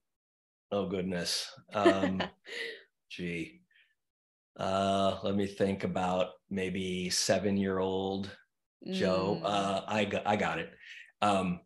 [0.71, 1.51] Oh goodness.
[1.75, 2.23] Um,
[3.11, 3.61] gee.
[4.57, 8.31] Uh, let me think about maybe seven year old
[8.89, 9.41] Joe.
[9.43, 9.45] Mm.
[9.45, 10.71] Uh, I got I got it.
[11.21, 11.61] Um,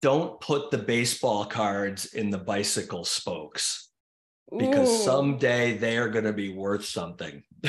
[0.00, 3.90] don't put the baseball cards in the bicycle spokes
[4.56, 5.04] because Ooh.
[5.04, 7.42] someday they are going to be worth something.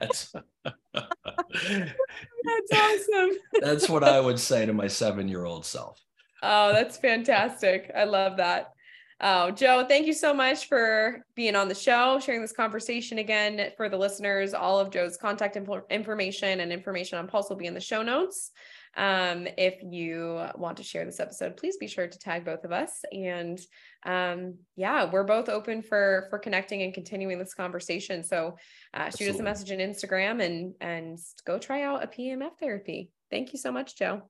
[0.00, 0.32] that's
[0.94, 3.30] that's awesome.
[3.60, 6.00] that's what I would say to my seven year old self.
[6.42, 7.90] Oh, that's fantastic.
[7.94, 8.72] I love that.
[9.20, 13.72] Oh, Joe, thank you so much for being on the show, sharing this conversation again
[13.76, 14.54] for the listeners.
[14.54, 18.02] All of Joe's contact info- information and information on Pulse will be in the show
[18.02, 18.52] notes.
[18.98, 22.72] Um, if you want to share this episode, please be sure to tag both of
[22.72, 23.04] us.
[23.12, 23.58] And
[24.04, 28.24] um, yeah, we're both open for for connecting and continuing this conversation.
[28.24, 28.56] So
[28.92, 33.12] uh, shoot us a message on Instagram and and go try out a PEMF therapy.
[33.30, 34.22] Thank you so much, Joe.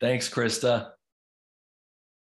[0.00, 0.90] Thanks, Krista.